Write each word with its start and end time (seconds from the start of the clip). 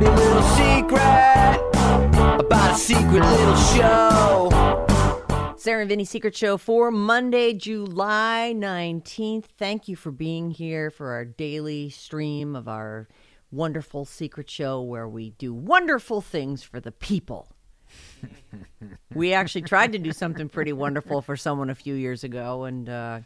dirty 0.00 0.16
little 0.16 0.42
secret 0.42 1.60
about 2.40 2.70
a 2.70 2.74
secret 2.74 3.22
little 3.22 3.56
show. 3.56 4.48
Sarah 5.56 5.82
and 5.82 5.90
Vinny 5.90 6.06
Secret 6.06 6.34
Show 6.34 6.56
for 6.56 6.90
Monday, 6.90 7.52
July 7.52 8.54
19th. 8.56 9.44
Thank 9.58 9.88
you 9.88 9.96
for 9.96 10.10
being 10.10 10.50
here 10.50 10.90
for 10.90 11.12
our 11.12 11.26
daily 11.26 11.90
stream 11.90 12.56
of 12.56 12.66
our 12.66 13.08
wonderful 13.50 14.06
secret 14.06 14.48
show 14.48 14.80
where 14.80 15.06
we 15.06 15.30
do 15.30 15.52
wonderful 15.52 16.22
things 16.22 16.62
for 16.62 16.80
the 16.80 16.92
people. 16.92 17.52
we 19.14 19.34
actually 19.34 19.62
tried 19.62 19.92
to 19.92 19.98
do 19.98 20.12
something 20.12 20.48
pretty 20.48 20.72
wonderful 20.72 21.20
for 21.20 21.36
someone 21.36 21.68
a 21.68 21.74
few 21.74 21.94
years 21.94 22.24
ago 22.24 22.64
and 22.64 22.88
uh 22.88 23.20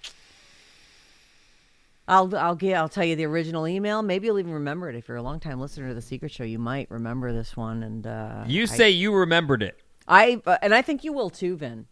I'll 2.07 2.35
I'll 2.37 2.55
get 2.55 2.77
I'll 2.77 2.89
tell 2.89 3.05
you 3.05 3.17
the 3.17 3.25
original 3.25 3.67
email. 3.67 4.03
Maybe 4.03 4.27
you'll 4.27 4.39
even 4.39 4.53
remember 4.53 4.91
it 4.91 4.97
if 4.97 5.09
you're 5.09 5.17
a 5.17 5.23
long 5.23 5.41
time 5.41 5.59
listener 5.61 5.89
to 5.89 5.95
the 5.95 6.03
Secret 6.03 6.31
Show. 6.33 6.45
You 6.45 6.59
might 6.59 6.91
remember 6.91 7.33
this 7.33 7.57
one, 7.57 7.83
and 7.83 8.07
uh, 8.07 8.45
You 8.47 8.63
I- 8.65 8.67
say 8.67 8.91
you 8.91 9.15
remembered 9.15 9.63
it. 9.63 9.79
I 10.07 10.43
uh, 10.47 10.59
and 10.61 10.75
I 10.75 10.83
think 10.83 11.03
you 11.05 11.13
will 11.15 11.31
too, 11.31 11.57
Vin. 11.57 11.87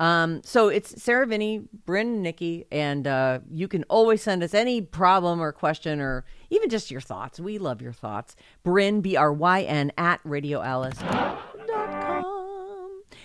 Um, 0.00 0.40
so 0.42 0.68
it's 0.68 1.00
Sarah, 1.00 1.26
Vinny, 1.26 1.62
Bryn, 1.86 2.22
Nikki, 2.22 2.64
and 2.72 3.06
uh, 3.06 3.38
you 3.52 3.68
can 3.68 3.84
always 3.84 4.20
send 4.22 4.42
us 4.42 4.52
any 4.54 4.80
problem 4.80 5.40
or 5.40 5.52
question 5.52 6.00
or 6.00 6.24
even 6.50 6.70
just 6.70 6.90
your 6.90 7.00
thoughts. 7.02 7.38
We 7.38 7.58
love 7.58 7.80
your 7.82 7.92
thoughts. 7.92 8.34
Bryn, 8.64 9.00
B 9.02 9.16
R 9.16 9.32
Y 9.32 9.62
N, 9.62 9.92
at 9.98 10.20
radioalice.com. 10.24 11.38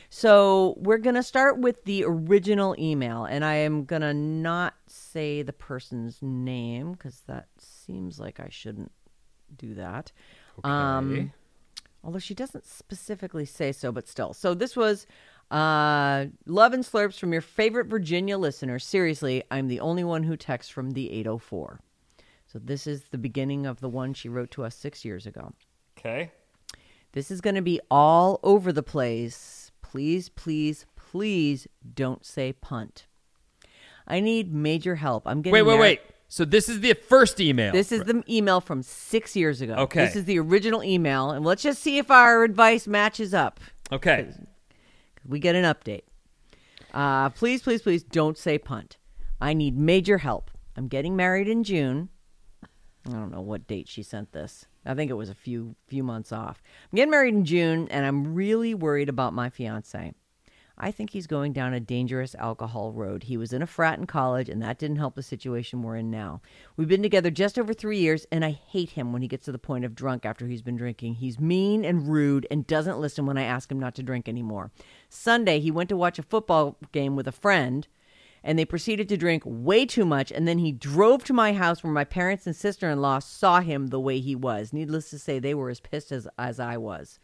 So 0.09 0.75
we're 0.77 0.97
gonna 1.00 1.23
start 1.23 1.59
with 1.59 1.83
the 1.83 2.03
original 2.05 2.75
email, 2.80 3.25
and 3.25 3.44
I 3.44 3.55
am 3.55 3.86
gonna 3.86 4.13
not 4.13 4.75
say 4.88 5.41
the 5.41 5.53
person's 5.53 6.19
name 6.22 6.94
because 6.94 7.22
that 7.27 7.47
seems 7.58 8.19
like 8.19 8.39
I 8.39 8.47
shouldn't 8.50 8.91
do 9.58 9.73
that. 9.75 10.11
Um, 10.63 11.31
although 12.03 12.19
she 12.19 12.33
doesn't 12.33 12.66
specifically 12.66 13.45
say 13.45 13.72
so, 13.72 13.91
but 13.91 14.08
still. 14.08 14.33
So 14.33 14.53
this 14.53 14.75
was 14.75 15.08
uh, 15.52 16.25
love 16.45 16.73
and 16.73 16.83
slurps 16.83 17.19
from 17.19 17.31
your 17.31 17.41
favorite 17.41 17.88
Virginia 17.88 18.38
listener. 18.38 18.80
Seriously, 18.80 19.44
I'm 19.52 19.67
the 19.67 19.80
only 19.80 20.03
one 20.03 20.23
who 20.23 20.35
texts 20.35 20.72
from 20.72 20.91
the 20.91 21.11
804. 21.11 21.80
So 22.47 22.59
this 22.59 22.88
is 22.88 23.03
the 23.11 23.17
beginning 23.17 23.66
of 23.66 23.80
the 23.80 23.89
one 23.89 24.13
she 24.13 24.30
wrote 24.30 24.52
to 24.52 24.63
us 24.63 24.75
six 24.75 25.03
years 25.05 25.25
ago. 25.25 25.53
Okay. 25.97 26.31
This 27.13 27.31
is 27.31 27.41
going 27.41 27.56
to 27.56 27.62
be 27.62 27.79
all 27.89 28.39
over 28.44 28.72
the 28.72 28.84
place. 28.84 29.56
Please, 29.92 30.30
please, 30.30 30.86
please 30.96 31.68
don't 31.96 32.25
say 32.25 32.53
punt. 32.53 33.08
I 34.08 34.20
need 34.20 34.53
major 34.53 34.96
help. 34.96 35.24
I'm 35.25 35.42
getting 35.42 35.53
Wait, 35.53 35.62
wait, 35.64 35.74
mar- 35.74 35.81
wait. 35.81 36.02
So 36.30 36.44
this 36.44 36.68
is 36.68 36.81
the 36.81 36.94
first 36.94 37.40
email. 37.40 37.72
This 37.72 37.92
is 37.92 38.03
the 38.03 38.22
email 38.30 38.59
from 38.59 38.84
six 38.84 39.36
years 39.36 39.62
ago. 39.62 39.75
Okay. 39.75 40.06
This 40.06 40.16
is 40.18 40.25
the 40.25 40.40
original 40.40 40.84
email, 40.84 41.31
and 41.31 41.46
let's 41.46 41.64
just 41.64 41.81
see 41.81 41.98
if 41.98 42.12
our 42.12 42.44
advice 42.44 42.86
matches 42.88 43.34
up. 43.34 43.59
okay. 43.92 44.28
We 45.25 45.40
get 45.40 45.56
an 45.56 45.64
update. 45.66 46.04
Uh, 46.94 47.30
please, 47.30 47.62
please, 47.62 47.81
please 47.81 48.02
don't 48.04 48.38
say 48.38 48.58
punt. 48.58 48.96
I 49.42 49.54
need 49.54 49.78
major 49.78 50.19
help. 50.19 50.52
I'm 50.78 50.88
getting 50.88 51.16
married 51.18 51.48
in 51.50 51.64
June. 51.66 52.09
I 52.64 53.12
don't 53.12 53.31
know 53.31 53.42
what 53.42 53.68
date 53.68 53.88
she 53.90 54.04
sent 54.04 54.31
this. 54.31 54.66
I 54.88 54.96
think 54.96 55.12
it 55.12 55.16
was 55.16 55.30
a 55.30 55.36
few 55.36 55.75
few 55.88 56.03
months 56.03 56.31
off. 56.31 56.62
I'm 56.92 56.96
getting 56.96 57.12
married 57.12 57.36
in 57.36 57.46
June, 57.46 57.88
and 57.90 58.06
I'm 58.06 58.34
really 58.34 58.74
worried 58.74 59.09
about 59.09 59.34
my 59.34 59.50
fiance. 59.50 60.14
I 60.80 60.92
think 60.92 61.09
he's 61.09 61.25
going 61.25 61.53
down 61.53 61.74
a 61.74 61.80
dangerous 61.80 62.36
alcohol 62.36 62.92
road. 62.92 63.24
He 63.24 63.36
was 63.36 63.52
in 63.52 63.64
a 63.64 63.68
frat 63.68 63.98
in 63.98 64.06
college, 64.06 64.48
and 64.48 64.62
that 64.62 64.78
didn't 64.78 64.98
help 64.98 65.16
the 65.16 65.24
situation 65.24 65.81
we're 65.81 65.96
in 65.96 66.12
now. 66.12 66.40
We've 66.75 66.88
been 66.88 67.02
together 67.02 67.31
just 67.31 67.58
over 67.58 67.74
three 67.74 67.98
years, 67.98 68.28
and 68.31 68.46
I 68.46 68.52
hate 68.52 68.92
him 68.92 69.12
when 69.12 69.24
he 69.24 69.28
gets 69.28 69.46
to 69.46 69.52
the 69.52 69.58
point 69.58 69.86
of 69.86 69.96
drunk 69.96 70.24
after 70.24 70.46
he's 70.46 70.62
been 70.62 70.78
drinking. 70.78 71.16
He's 71.16 71.40
mean 71.40 71.84
and 71.84 72.08
rude 72.08 72.46
and 72.52 72.68
doesn't 72.68 73.00
listen 73.00 73.25
when 73.25 73.40
I 73.40 73.44
ask 73.44 73.72
him 73.72 73.80
not 73.80 73.96
to 73.96 74.04
drink 74.04 74.30
anymore. 74.30 74.69
Sunday, 75.09 75.59
he 75.59 75.72
went 75.72 75.90
to 75.90 75.98
watch 75.98 76.19
a 76.19 76.24
football 76.24 76.78
game 76.92 77.16
with 77.16 77.28
a 77.28 77.31
friend, 77.31 77.88
and 78.44 78.58
they 78.58 78.66
proceeded 78.66 79.09
to 79.09 79.18
drink 79.18 79.44
way 79.46 79.86
too 79.86 80.06
much, 80.06 80.31
and 80.31 80.48
then 80.48 80.59
he 80.59 80.72
drove 80.72 81.24
to 81.25 81.34
my 81.34 81.53
house 81.53 81.84
where 81.84 81.94
my 81.94 82.03
parents 82.03 82.46
and 82.46 82.56
sister 82.56 82.90
in 82.90 83.02
law 83.02 83.20
saw 83.20 83.62
him 83.62 83.88
the 83.88 84.00
way 84.00 84.20
he 84.20 84.36
was. 84.36 84.74
Needless 84.74 85.09
to 85.09 85.20
say, 85.20 85.40
they 85.40 85.53
were 85.53 85.70
as 85.70 85.80
pissed 85.80 86.12
as, 86.12 86.28
as 86.38 86.59
I 86.59 86.78
was. 86.78 87.20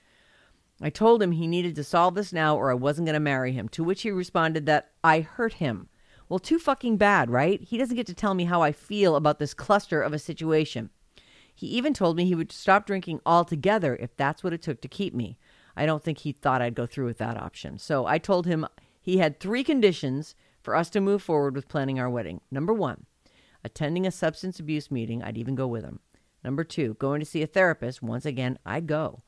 I 0.82 0.90
told 0.90 1.22
him 1.22 1.32
he 1.32 1.48
needed 1.48 1.76
to 1.76 1.84
solve 1.84 2.16
this 2.16 2.34
now 2.34 2.58
or 2.58 2.72
I 2.72 2.76
wasn't 2.76 3.06
going 3.06 3.14
to 3.14 3.20
marry 3.20 3.52
him, 3.52 3.70
to 3.70 3.84
which 3.84 4.02
he 4.02 4.12
responded 4.12 4.66
that 4.66 4.92
I 5.04 5.22
hurt 5.22 5.54
him. 5.54 5.88
Well, 6.28 6.40
too 6.40 6.60
fucking 6.60 6.98
bad, 6.98 7.30
right? 7.30 7.62
He 7.62 7.78
doesn't 7.78 7.96
get 7.96 8.08
to 8.08 8.14
tell 8.14 8.34
me 8.34 8.46
how 8.46 8.62
I 8.62 8.72
feel 8.72 9.16
about 9.16 9.40
this 9.40 9.54
cluster 9.54 10.02
of 10.02 10.14
a 10.14 10.20
situation. 10.20 10.90
He 11.54 11.68
even 11.68 11.94
told 11.94 12.18
me 12.18 12.26
he 12.26 12.36
would 12.36 12.52
stop 12.52 12.86
drinking 12.86 13.22
altogether 13.26 13.96
if 13.96 14.16
that's 14.18 14.44
what 14.44 14.54
it 14.54 14.62
took 14.62 14.82
to 14.82 14.88
keep 14.88 15.14
me. 15.14 15.38
I 15.76 15.86
don't 15.86 16.04
think 16.04 16.20
he 16.20 16.32
thought 16.32 16.62
I'd 16.62 16.76
go 16.76 16.86
through 16.86 17.06
with 17.06 17.20
that 17.20 17.38
option. 17.38 17.78
So 17.78 18.06
I 18.06 18.18
told 18.18 18.46
him 18.46 18.68
he 19.02 19.18
had 19.18 19.40
three 19.40 19.64
conditions 19.64 20.36
for 20.64 20.76
us 20.76 20.90
to 20.92 21.02
move 21.02 21.22
forward 21.22 21.56
with 21.56 21.68
planning 21.68 22.00
our 22.00 22.10
wedding. 22.10 22.42
Number 22.50 22.74
one, 22.74 23.06
attending 23.64 24.08
a 24.08 24.12
substance 24.12 24.60
abuse 24.60 24.90
meeting. 24.90 25.22
I'd 25.22 25.38
even 25.38 25.56
go 25.56 25.68
with 25.68 25.84
him. 25.84 26.00
Number 26.44 26.64
two, 26.64 26.96
going 26.96 27.20
to 27.20 27.26
see 27.26 27.44
a 27.44 27.48
therapist. 27.48 28.02
Once 28.02 28.26
again, 28.26 28.58
I'd 28.66 28.88
go. 28.88 29.22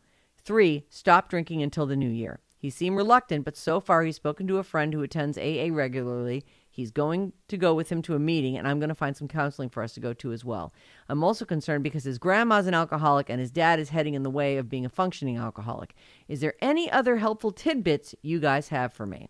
Three, 0.43 0.85
stop 0.89 1.29
drinking 1.29 1.61
until 1.61 1.85
the 1.85 1.95
new 1.95 2.09
year. 2.09 2.39
He 2.57 2.69
seemed 2.69 2.97
reluctant, 2.97 3.45
but 3.45 3.55
so 3.55 3.79
far 3.79 4.03
he's 4.03 4.15
spoken 4.15 4.47
to 4.47 4.57
a 4.57 4.63
friend 4.63 4.91
who 4.91 5.03
attends 5.03 5.37
AA 5.37 5.67
regularly. 5.71 6.43
He's 6.69 6.89
going 6.91 7.33
to 7.47 7.57
go 7.57 7.73
with 7.73 7.91
him 7.91 8.01
to 8.01 8.15
a 8.15 8.19
meeting, 8.19 8.57
and 8.57 8.67
I'm 8.67 8.79
going 8.79 8.89
to 8.89 8.95
find 8.95 9.15
some 9.15 9.27
counseling 9.27 9.69
for 9.69 9.83
us 9.83 9.93
to 9.93 9.99
go 9.99 10.13
to 10.13 10.33
as 10.33 10.43
well. 10.43 10.73
I'm 11.07 11.23
also 11.23 11.45
concerned 11.45 11.83
because 11.83 12.03
his 12.03 12.17
grandma's 12.17 12.65
an 12.65 12.73
alcoholic 12.73 13.29
and 13.29 13.39
his 13.39 13.51
dad 13.51 13.79
is 13.79 13.89
heading 13.89 14.13
in 14.13 14.23
the 14.23 14.31
way 14.31 14.57
of 14.57 14.67
being 14.67 14.85
a 14.85 14.89
functioning 14.89 15.37
alcoholic. 15.37 15.93
Is 16.27 16.41
there 16.41 16.55
any 16.59 16.91
other 16.91 17.17
helpful 17.17 17.51
tidbits 17.51 18.15
you 18.21 18.39
guys 18.39 18.69
have 18.69 18.91
for 18.91 19.05
me? 19.05 19.29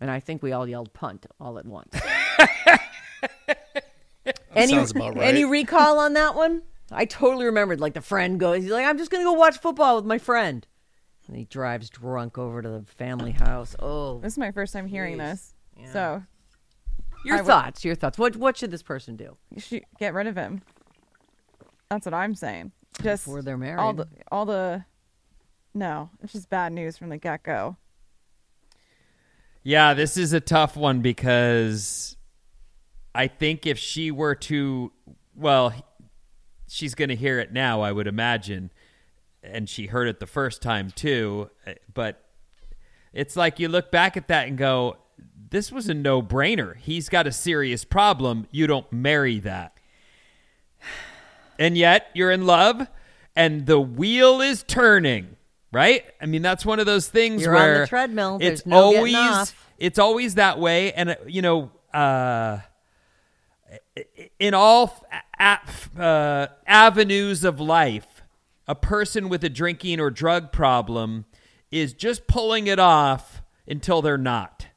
And 0.00 0.10
I 0.10 0.20
think 0.20 0.42
we 0.42 0.52
all 0.52 0.68
yelled 0.68 0.92
punt 0.92 1.26
all 1.40 1.58
at 1.58 1.64
once. 1.66 1.94
any, 4.54 4.72
sounds 4.72 4.90
about 4.90 5.16
right. 5.16 5.28
any 5.28 5.44
recall 5.44 5.98
on 5.98 6.12
that 6.14 6.34
one? 6.34 6.62
I 6.92 7.04
totally 7.04 7.46
remembered. 7.46 7.80
Like 7.80 7.94
the 7.94 8.00
friend 8.00 8.38
goes, 8.38 8.62
he's 8.62 8.70
like, 8.70 8.84
I'm 8.86 8.98
just 8.98 9.10
going 9.10 9.22
to 9.22 9.28
go 9.28 9.32
watch 9.32 9.58
football 9.58 9.96
with 9.96 10.04
my 10.04 10.18
friend. 10.18 10.66
And 11.26 11.36
he 11.36 11.44
drives 11.44 11.90
drunk 11.90 12.38
over 12.38 12.62
to 12.62 12.68
the 12.68 12.82
family 12.82 13.32
house. 13.32 13.74
Oh, 13.80 14.20
This 14.20 14.34
is 14.34 14.38
my 14.38 14.52
first 14.52 14.72
time 14.72 14.86
hearing 14.86 15.18
this. 15.18 15.54
So 15.92 16.22
your 17.24 17.36
I 17.36 17.40
would- 17.40 17.46
thoughts, 17.46 17.84
your 17.84 17.94
thoughts. 17.96 18.16
What 18.18 18.36
what 18.36 18.56
should 18.56 18.70
this 18.70 18.82
person 18.82 19.16
do 19.16 19.36
you 19.50 19.60
should 19.60 19.82
get 19.98 20.14
rid 20.14 20.26
of 20.26 20.36
him. 20.36 20.62
That's 21.90 22.06
what 22.06 22.14
I'm 22.14 22.34
saying. 22.34 22.72
Just 23.02 23.24
before 23.24 23.42
they're 23.42 23.58
married? 23.58 23.80
all 23.80 23.92
the 23.92 24.08
all 24.30 24.46
the 24.46 24.84
no, 25.74 26.10
it's 26.22 26.32
just 26.32 26.48
bad 26.48 26.72
news 26.72 26.96
from 26.96 27.08
the 27.10 27.18
get 27.18 27.42
go. 27.42 27.76
Yeah, 29.66 29.94
this 29.94 30.16
is 30.16 30.32
a 30.32 30.38
tough 30.38 30.76
one 30.76 31.00
because 31.00 32.16
I 33.12 33.26
think 33.26 33.66
if 33.66 33.78
she 33.78 34.12
were 34.12 34.36
to, 34.36 34.92
well, 35.34 35.74
she's 36.68 36.94
going 36.94 37.08
to 37.08 37.16
hear 37.16 37.40
it 37.40 37.52
now, 37.52 37.80
I 37.80 37.90
would 37.90 38.06
imagine. 38.06 38.70
And 39.42 39.68
she 39.68 39.86
heard 39.86 40.06
it 40.06 40.20
the 40.20 40.26
first 40.28 40.62
time 40.62 40.92
too. 40.92 41.50
uh, 41.66 41.72
But 41.92 42.22
it's 43.12 43.34
like 43.34 43.58
you 43.58 43.66
look 43.66 43.90
back 43.90 44.16
at 44.16 44.28
that 44.28 44.46
and 44.46 44.56
go, 44.56 44.98
this 45.50 45.72
was 45.72 45.88
a 45.88 45.94
no 45.94 46.22
brainer. 46.22 46.76
He's 46.76 47.08
got 47.08 47.26
a 47.26 47.32
serious 47.32 47.84
problem. 47.84 48.46
You 48.52 48.68
don't 48.68 48.92
marry 48.92 49.40
that. 49.40 49.76
And 51.58 51.76
yet 51.76 52.08
you're 52.14 52.30
in 52.30 52.44
love 52.46 52.86
and 53.34 53.66
the 53.66 53.80
wheel 53.80 54.42
is 54.42 54.62
turning, 54.62 55.35
right? 55.76 56.04
I 56.22 56.24
mean, 56.24 56.40
that's 56.40 56.64
one 56.64 56.80
of 56.80 56.86
those 56.86 57.06
things 57.06 57.42
You're 57.42 57.54
on 57.54 57.68
the 57.68 57.74
where 57.80 57.86
treadmill. 57.86 58.38
It's 58.40 58.64
no 58.64 58.76
always 58.78 59.52
it's 59.78 59.98
always 59.98 60.36
that 60.36 60.58
way. 60.58 60.90
And, 60.94 61.10
uh, 61.10 61.16
you 61.26 61.42
know, 61.42 61.70
uh, 61.92 62.60
in 64.38 64.54
all 64.54 65.04
f- 65.38 65.90
a- 65.98 66.02
uh, 66.02 66.46
avenues 66.66 67.44
of 67.44 67.60
life, 67.60 68.22
a 68.66 68.74
person 68.74 69.28
with 69.28 69.44
a 69.44 69.50
drinking 69.50 70.00
or 70.00 70.10
drug 70.10 70.50
problem 70.50 71.26
is 71.70 71.92
just 71.92 72.26
pulling 72.26 72.68
it 72.68 72.78
off 72.78 73.42
until 73.68 74.00
they're 74.00 74.16
not. 74.16 74.68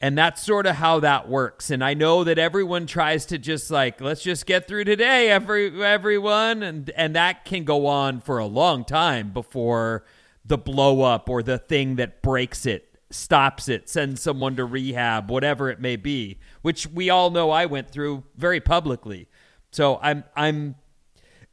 And 0.00 0.16
that's 0.16 0.42
sort 0.42 0.64
of 0.64 0.76
how 0.76 1.00
that 1.00 1.28
works. 1.28 1.70
And 1.70 1.84
I 1.84 1.92
know 1.92 2.24
that 2.24 2.38
everyone 2.38 2.86
tries 2.86 3.26
to 3.26 3.36
just 3.36 3.70
like, 3.70 4.00
let's 4.00 4.22
just 4.22 4.46
get 4.46 4.66
through 4.66 4.84
today, 4.84 5.28
every 5.28 5.84
everyone, 5.84 6.62
and 6.62 6.88
and 6.90 7.14
that 7.16 7.44
can 7.44 7.64
go 7.64 7.86
on 7.86 8.20
for 8.20 8.38
a 8.38 8.46
long 8.46 8.84
time 8.86 9.30
before 9.30 10.04
the 10.48 10.58
blow 10.58 11.02
up 11.02 11.28
or 11.28 11.42
the 11.42 11.58
thing 11.58 11.96
that 11.96 12.22
breaks 12.22 12.66
it, 12.66 12.98
stops 13.10 13.68
it, 13.68 13.88
sends 13.88 14.20
someone 14.20 14.56
to 14.56 14.64
rehab, 14.64 15.30
whatever 15.30 15.70
it 15.70 15.80
may 15.80 15.96
be, 15.96 16.38
which 16.62 16.86
we 16.86 17.10
all 17.10 17.30
know 17.30 17.50
I 17.50 17.66
went 17.66 17.90
through 17.90 18.24
very 18.36 18.60
publicly. 18.60 19.28
So 19.70 19.98
I'm 20.02 20.24
I'm 20.34 20.74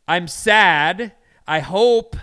I'm 0.08 0.28
sad. 0.28 1.14
I 1.48 1.60
hope 1.60 2.16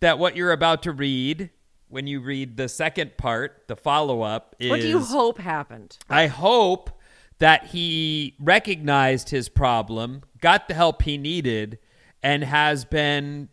that 0.00 0.18
what 0.18 0.34
you're 0.36 0.52
about 0.52 0.82
to 0.84 0.92
read 0.92 1.50
when 1.88 2.06
you 2.06 2.20
read 2.20 2.56
the 2.56 2.68
second 2.68 3.16
part, 3.16 3.64
the 3.66 3.76
follow 3.76 4.22
up 4.22 4.54
is 4.58 4.70
What 4.70 4.80
do 4.80 4.88
you 4.88 5.00
hope 5.00 5.38
happened? 5.38 5.98
I 6.08 6.26
hope 6.26 6.90
that 7.38 7.66
he 7.66 8.34
recognized 8.40 9.30
his 9.30 9.48
problem, 9.48 10.22
got 10.40 10.68
the 10.68 10.74
help 10.74 11.02
he 11.02 11.16
needed, 11.16 11.78
and 12.22 12.44
has 12.44 12.84
been 12.84 13.48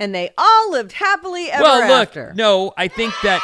And 0.00 0.14
they 0.14 0.30
all 0.36 0.72
lived 0.72 0.92
happily 0.92 1.50
ever 1.50 1.64
after. 1.64 1.78
well. 1.86 1.98
Look, 2.00 2.08
after. 2.08 2.32
no, 2.34 2.72
I 2.76 2.88
think 2.88 3.14
that 3.22 3.42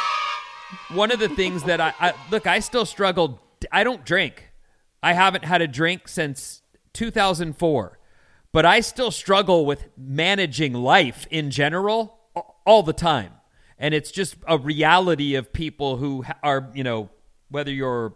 one 0.91 1.11
of 1.11 1.19
the 1.19 1.29
things 1.29 1.63
that 1.63 1.79
I, 1.79 1.93
I 1.99 2.13
look, 2.31 2.47
I 2.47 2.59
still 2.59 2.85
struggle. 2.85 3.39
I 3.71 3.83
don't 3.83 4.03
drink. 4.03 4.51
I 5.01 5.13
haven't 5.13 5.45
had 5.45 5.61
a 5.61 5.67
drink 5.67 6.07
since 6.07 6.63
2004, 6.93 7.99
but 8.51 8.65
I 8.65 8.79
still 8.79 9.11
struggle 9.11 9.65
with 9.65 9.87
managing 9.95 10.73
life 10.73 11.27
in 11.29 11.51
general 11.51 12.17
all 12.65 12.83
the 12.83 12.93
time. 12.93 13.33
And 13.77 13.93
it's 13.93 14.11
just 14.11 14.35
a 14.47 14.57
reality 14.57 15.35
of 15.35 15.53
people 15.53 15.97
who 15.97 16.25
are, 16.41 16.69
you 16.73 16.83
know, 16.83 17.09
whether 17.49 17.71
you're 17.71 18.15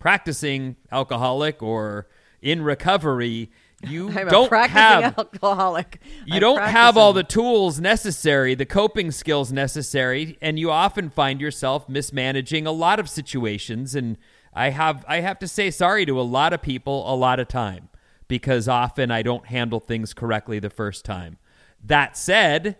practicing 0.00 0.76
alcoholic 0.90 1.62
or 1.62 2.08
in 2.42 2.62
recovery, 2.62 3.50
you 3.88 4.08
I'm 4.16 4.28
don't 4.28 4.46
a 4.46 4.48
practicing 4.48 4.78
have 4.78 5.18
alcoholic. 5.18 6.00
you 6.26 6.34
I'm 6.34 6.40
don't 6.40 6.62
have 6.62 6.96
all 6.96 7.12
the 7.12 7.22
tools 7.22 7.80
necessary, 7.80 8.54
the 8.54 8.66
coping 8.66 9.10
skills 9.10 9.52
necessary, 9.52 10.38
and 10.40 10.58
you 10.58 10.70
often 10.70 11.10
find 11.10 11.40
yourself 11.40 11.88
mismanaging 11.88 12.66
a 12.66 12.72
lot 12.72 12.98
of 12.98 13.08
situations. 13.08 13.94
And 13.94 14.18
I 14.52 14.70
have 14.70 15.04
I 15.08 15.20
have 15.20 15.38
to 15.40 15.48
say 15.48 15.70
sorry 15.70 16.06
to 16.06 16.20
a 16.20 16.22
lot 16.22 16.52
of 16.52 16.62
people 16.62 17.12
a 17.12 17.14
lot 17.14 17.40
of 17.40 17.48
time 17.48 17.88
because 18.28 18.68
often 18.68 19.10
I 19.10 19.22
don't 19.22 19.46
handle 19.46 19.80
things 19.80 20.14
correctly 20.14 20.58
the 20.58 20.70
first 20.70 21.04
time. 21.04 21.38
That 21.82 22.16
said, 22.16 22.78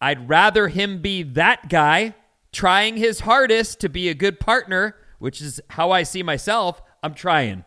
I'd 0.00 0.28
rather 0.28 0.68
him 0.68 1.00
be 1.00 1.22
that 1.22 1.68
guy 1.68 2.14
trying 2.52 2.96
his 2.96 3.20
hardest 3.20 3.80
to 3.80 3.88
be 3.88 4.08
a 4.08 4.14
good 4.14 4.40
partner, 4.40 4.96
which 5.18 5.40
is 5.40 5.60
how 5.70 5.90
I 5.90 6.02
see 6.02 6.22
myself. 6.22 6.82
I'm 7.02 7.14
trying. 7.14 7.64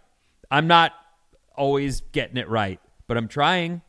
I'm 0.51 0.67
not 0.67 0.93
always 1.55 2.01
getting 2.01 2.37
it 2.37 2.49
right, 2.49 2.79
but 3.07 3.17
I'm 3.17 3.27
trying. 3.27 3.81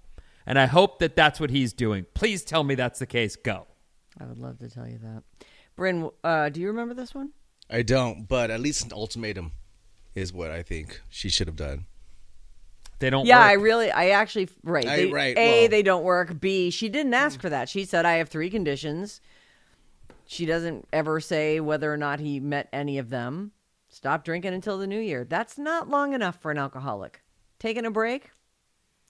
And 0.46 0.58
I 0.58 0.66
hope 0.66 0.98
that 0.98 1.16
that's 1.16 1.40
what 1.40 1.50
he's 1.50 1.72
doing. 1.72 2.04
Please 2.14 2.44
tell 2.44 2.64
me 2.64 2.74
that's 2.74 2.98
the 2.98 3.06
case. 3.06 3.34
Go. 3.36 3.66
I 4.20 4.24
would 4.26 4.38
love 4.38 4.58
to 4.58 4.68
tell 4.68 4.86
you 4.86 4.98
that. 4.98 5.22
Bryn, 5.74 6.10
uh, 6.22 6.50
do 6.50 6.60
you 6.60 6.68
remember 6.68 6.94
this 6.94 7.14
one? 7.14 7.30
I 7.70 7.82
don't, 7.82 8.28
but 8.28 8.50
at 8.50 8.60
least 8.60 8.84
an 8.84 8.92
ultimatum 8.92 9.52
is 10.14 10.32
what 10.32 10.50
I 10.50 10.62
think 10.62 11.00
she 11.08 11.28
should 11.30 11.46
have 11.46 11.56
done. 11.56 11.86
They 13.00 13.10
don't 13.10 13.26
Yeah, 13.26 13.38
work. 13.40 13.46
I 13.48 13.52
really, 13.54 13.90
I 13.90 14.10
actually, 14.10 14.48
right. 14.62 14.86
I- 14.86 15.10
right, 15.10 15.36
A, 15.36 15.62
well- 15.62 15.68
they 15.70 15.82
don't 15.82 16.04
work. 16.04 16.38
B, 16.40 16.70
she 16.70 16.88
didn't 16.88 17.14
ask 17.14 17.40
for 17.40 17.48
that. 17.48 17.68
She 17.68 17.84
said, 17.84 18.04
I 18.04 18.14
have 18.14 18.28
three 18.28 18.50
conditions. 18.50 19.20
She 20.26 20.46
doesn't 20.46 20.86
ever 20.92 21.20
say 21.20 21.58
whether 21.58 21.92
or 21.92 21.96
not 21.96 22.20
he 22.20 22.38
met 22.38 22.68
any 22.72 22.98
of 22.98 23.10
them. 23.10 23.52
Stop 23.88 24.24
drinking 24.24 24.54
until 24.54 24.78
the 24.78 24.86
new 24.86 25.00
year. 25.00 25.24
That's 25.24 25.58
not 25.58 25.88
long 25.88 26.12
enough 26.12 26.40
for 26.40 26.50
an 26.50 26.58
alcoholic. 26.58 27.22
Taking 27.64 27.86
a 27.86 27.90
break 27.90 28.28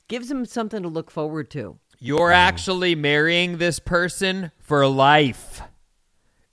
gives 0.06 0.31
him 0.31 0.45
something 0.45 0.85
to 0.85 0.89
look 0.89 1.11
forward 1.11 1.51
to. 1.51 1.81
You're 1.99 2.31
actually 2.31 2.95
marrying 2.95 3.59
this 3.59 3.81
person 3.81 4.53
for 4.61 4.87
life. 4.87 5.61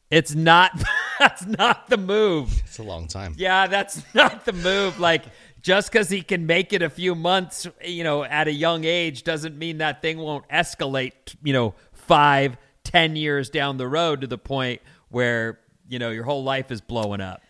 It's 0.10 0.34
not 0.34 0.82
that's 1.20 1.46
not 1.46 1.90
the 1.90 1.98
move. 1.98 2.60
It's 2.66 2.80
a 2.80 2.84
long 2.84 3.08
time. 3.08 3.36
Yeah, 3.38 3.68
that's 3.68 4.02
not 4.16 4.46
the 4.46 4.54
move. 4.54 5.00
Like 5.00 5.26
just 5.62 5.92
because 5.92 6.10
he 6.10 6.24
can 6.24 6.48
make 6.48 6.74
it 6.74 6.82
a 6.82 6.90
few 6.90 7.14
months, 7.14 7.68
you 7.86 8.04
know, 8.04 8.24
at 8.24 8.48
a 8.48 8.52
young 8.52 8.84
age 8.84 9.22
doesn't 9.22 9.56
mean 9.56 9.78
that 9.78 10.02
thing 10.02 10.18
won't 10.18 10.50
escalate, 10.50 11.36
you 11.44 11.54
know, 11.54 11.76
five, 11.92 12.58
ten 12.84 13.16
years 13.16 13.52
down 13.52 13.78
the 13.78 13.88
road 13.88 14.22
to 14.22 14.28
the 14.28 14.40
point 14.40 14.82
where, 15.10 15.60
you 15.88 16.00
know, 16.00 16.10
your 16.10 16.24
whole 16.24 16.44
life 16.44 16.72
is 16.72 16.82
blowing 16.82 17.22
up. 17.22 17.44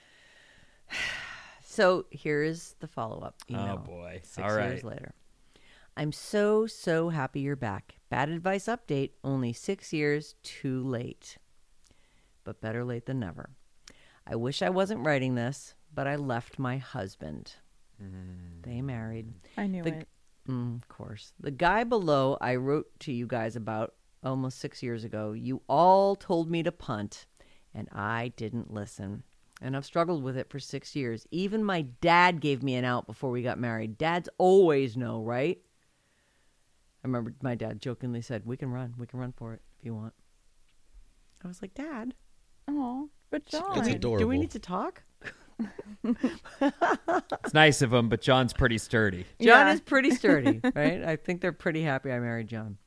So 1.81 2.05
here 2.11 2.43
is 2.43 2.75
the 2.79 2.87
follow 2.87 3.21
up 3.21 3.37
email. 3.49 3.81
Oh, 3.81 3.83
boy. 3.83 4.19
Six 4.21 4.37
All 4.47 4.55
years 4.55 4.83
right. 4.83 4.93
later. 4.93 5.15
I'm 5.97 6.11
so, 6.11 6.67
so 6.67 7.09
happy 7.09 7.39
you're 7.39 7.55
back. 7.55 7.95
Bad 8.11 8.29
advice 8.29 8.65
update, 8.65 9.13
only 9.23 9.51
six 9.51 9.91
years 9.91 10.35
too 10.43 10.83
late. 10.83 11.39
But 12.43 12.61
better 12.61 12.85
late 12.85 13.07
than 13.07 13.19
never. 13.19 13.49
I 14.27 14.35
wish 14.35 14.61
I 14.61 14.69
wasn't 14.69 15.03
writing 15.07 15.33
this, 15.33 15.73
but 15.91 16.05
I 16.05 16.17
left 16.17 16.59
my 16.59 16.77
husband. 16.77 17.55
They 18.61 18.81
married. 18.83 19.33
I 19.57 19.65
knew 19.65 19.81
The- 19.81 19.97
it. 20.01 20.07
Mm, 20.47 20.75
of 20.75 20.87
course. 20.87 21.33
The 21.39 21.49
guy 21.49 21.83
below 21.83 22.37
I 22.39 22.57
wrote 22.57 22.91
to 22.99 23.11
you 23.11 23.25
guys 23.25 23.55
about 23.55 23.95
almost 24.23 24.59
six 24.59 24.83
years 24.83 25.03
ago, 25.03 25.31
you 25.31 25.63
all 25.67 26.15
told 26.15 26.47
me 26.47 26.61
to 26.61 26.71
punt, 26.71 27.25
and 27.73 27.89
I 27.91 28.33
didn't 28.35 28.71
listen. 28.71 29.23
And 29.61 29.77
I've 29.77 29.85
struggled 29.85 30.23
with 30.23 30.37
it 30.37 30.49
for 30.49 30.59
six 30.59 30.95
years. 30.95 31.27
Even 31.29 31.63
my 31.63 31.81
dad 31.83 32.39
gave 32.41 32.63
me 32.63 32.73
an 32.75 32.83
out 32.85 33.05
before 33.05 33.29
we 33.29 33.43
got 33.43 33.59
married. 33.59 33.97
Dads 33.97 34.27
always 34.39 34.97
know, 34.97 35.21
right? 35.21 35.59
I 37.03 37.07
remember 37.07 37.33
my 37.43 37.53
dad 37.55 37.79
jokingly 37.81 38.21
said, 38.21 38.43
We 38.45 38.57
can 38.57 38.71
run. 38.71 38.95
We 38.97 39.05
can 39.07 39.19
run 39.19 39.33
for 39.37 39.53
it 39.53 39.61
if 39.79 39.85
you 39.85 39.93
want. 39.93 40.13
I 41.43 41.47
was 41.47 41.61
like, 41.61 41.73
Dad, 41.73 42.13
Oh, 42.67 43.09
but 43.29 43.45
John. 43.45 43.63
That's 43.83 43.95
do 43.99 44.27
we 44.27 44.37
need 44.37 44.51
to 44.51 44.59
talk? 44.59 45.03
It's 46.03 47.53
nice 47.53 47.81
of 47.81 47.93
him, 47.93 48.09
but 48.09 48.21
John's 48.21 48.53
pretty 48.53 48.77
sturdy. 48.77 49.25
John 49.39 49.67
Yeah. 49.67 49.73
is 49.73 49.81
pretty 49.81 50.11
sturdy, 50.11 50.59
right? 50.75 51.03
I 51.03 51.15
think 51.15 51.41
they're 51.41 51.51
pretty 51.51 51.83
happy 51.83 52.11
I 52.11 52.19
married 52.19 52.47
John. 52.47 52.77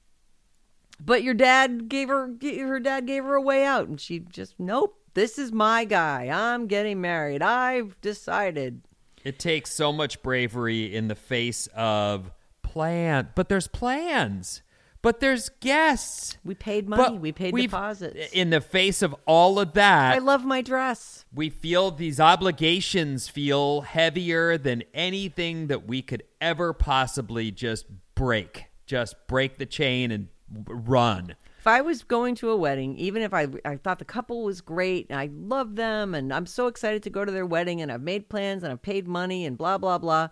But 1.00 1.22
your 1.22 1.34
dad 1.34 1.88
gave 1.88 2.08
her, 2.08 2.32
her 2.42 2.80
dad 2.80 3.06
gave 3.06 3.24
her 3.24 3.34
a 3.34 3.40
way 3.42 3.64
out, 3.64 3.88
and 3.88 4.00
she 4.00 4.20
just, 4.20 4.54
nope, 4.58 4.96
this 5.14 5.38
is 5.38 5.52
my 5.52 5.84
guy. 5.84 6.28
I'm 6.32 6.66
getting 6.66 7.00
married. 7.00 7.42
I've 7.42 8.00
decided. 8.00 8.82
It 9.24 9.38
takes 9.38 9.70
so 9.72 9.92
much 9.92 10.22
bravery 10.22 10.94
in 10.94 11.08
the 11.08 11.14
face 11.14 11.66
of 11.74 12.30
plan, 12.62 13.28
but 13.34 13.48
there's 13.48 13.68
plans, 13.68 14.62
but 15.00 15.20
there's 15.20 15.48
guests. 15.60 16.36
We 16.44 16.54
paid 16.54 16.88
money. 16.88 17.02
But 17.02 17.20
we 17.20 17.32
paid 17.32 17.54
deposits. 17.54 18.32
In 18.32 18.50
the 18.50 18.60
face 18.60 19.00
of 19.00 19.14
all 19.26 19.58
of 19.58 19.72
that, 19.74 20.14
I 20.14 20.18
love 20.18 20.44
my 20.44 20.60
dress. 20.60 21.24
we 21.34 21.48
feel 21.48 21.90
these 21.90 22.20
obligations 22.20 23.28
feel 23.28 23.82
heavier 23.82 24.58
than 24.58 24.82
anything 24.92 25.68
that 25.68 25.86
we 25.86 26.02
could 26.02 26.22
ever 26.40 26.72
possibly 26.74 27.50
just 27.50 27.86
break. 28.14 28.66
Just 28.86 29.14
break 29.26 29.56
the 29.56 29.66
chain 29.66 30.10
and 30.10 30.28
run. 30.66 31.36
If 31.64 31.68
I 31.68 31.80
was 31.80 32.02
going 32.02 32.34
to 32.34 32.50
a 32.50 32.56
wedding, 32.58 32.94
even 32.98 33.22
if 33.22 33.32
I 33.32 33.46
I 33.64 33.76
thought 33.76 33.98
the 33.98 34.04
couple 34.04 34.42
was 34.42 34.60
great 34.60 35.06
and 35.08 35.18
I 35.18 35.30
love 35.32 35.76
them 35.76 36.14
and 36.14 36.30
I'm 36.30 36.44
so 36.44 36.66
excited 36.66 37.02
to 37.04 37.08
go 37.08 37.24
to 37.24 37.32
their 37.32 37.46
wedding 37.46 37.80
and 37.80 37.90
I've 37.90 38.02
made 38.02 38.28
plans 38.28 38.62
and 38.62 38.70
I've 38.70 38.82
paid 38.82 39.08
money 39.08 39.46
and 39.46 39.56
blah 39.56 39.78
blah 39.78 39.96
blah, 39.96 40.28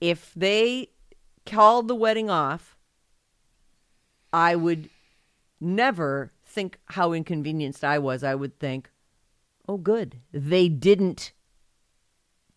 if 0.00 0.32
they 0.34 0.88
called 1.46 1.86
the 1.86 1.94
wedding 1.94 2.28
off, 2.28 2.76
I 4.32 4.56
would 4.56 4.90
never 5.60 6.32
think 6.44 6.80
how 6.86 7.12
inconvenienced 7.12 7.84
I 7.84 8.00
was. 8.00 8.24
I 8.24 8.34
would 8.34 8.58
think, 8.58 8.90
"Oh 9.68 9.78
good, 9.78 10.18
they 10.32 10.68
didn't 10.68 11.30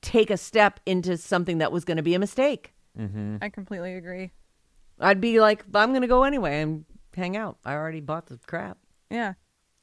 take 0.01 0.31
a 0.31 0.37
step 0.37 0.79
into 0.87 1.17
something 1.17 1.59
that 1.59 1.71
was 1.71 1.85
going 1.85 1.97
to 1.97 2.01
be 2.01 2.15
a 2.15 2.19
mistake." 2.19 2.73
Mm-hmm. 2.97 3.35
I 3.43 3.49
completely 3.49 3.93
agree. 3.93 4.31
I'd 4.99 5.21
be 5.21 5.39
like, 5.39 5.63
"I'm 5.75 5.89
going 5.89 6.01
to 6.01 6.07
go 6.07 6.23
anyway 6.23 6.61
and 6.61 6.85
hang 7.15 7.35
out. 7.37 7.57
I 7.65 7.73
already 7.73 7.99
bought 8.01 8.27
the 8.27 8.39
crap." 8.47 8.77
Yeah. 9.09 9.33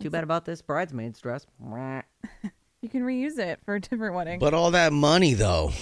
Too 0.00 0.11
bad 0.11 0.23
about 0.25 0.44
this 0.44 0.62
bridesmaid's 0.62 1.20
dress. 1.20 1.47
You 2.80 2.88
can 2.88 3.02
reuse 3.02 3.38
it 3.40 3.58
for 3.64 3.75
a 3.75 3.80
different 3.80 4.14
wedding. 4.14 4.38
But 4.38 4.54
all 4.54 4.70
that 4.70 4.92
money, 4.92 5.35
though. 5.35 5.73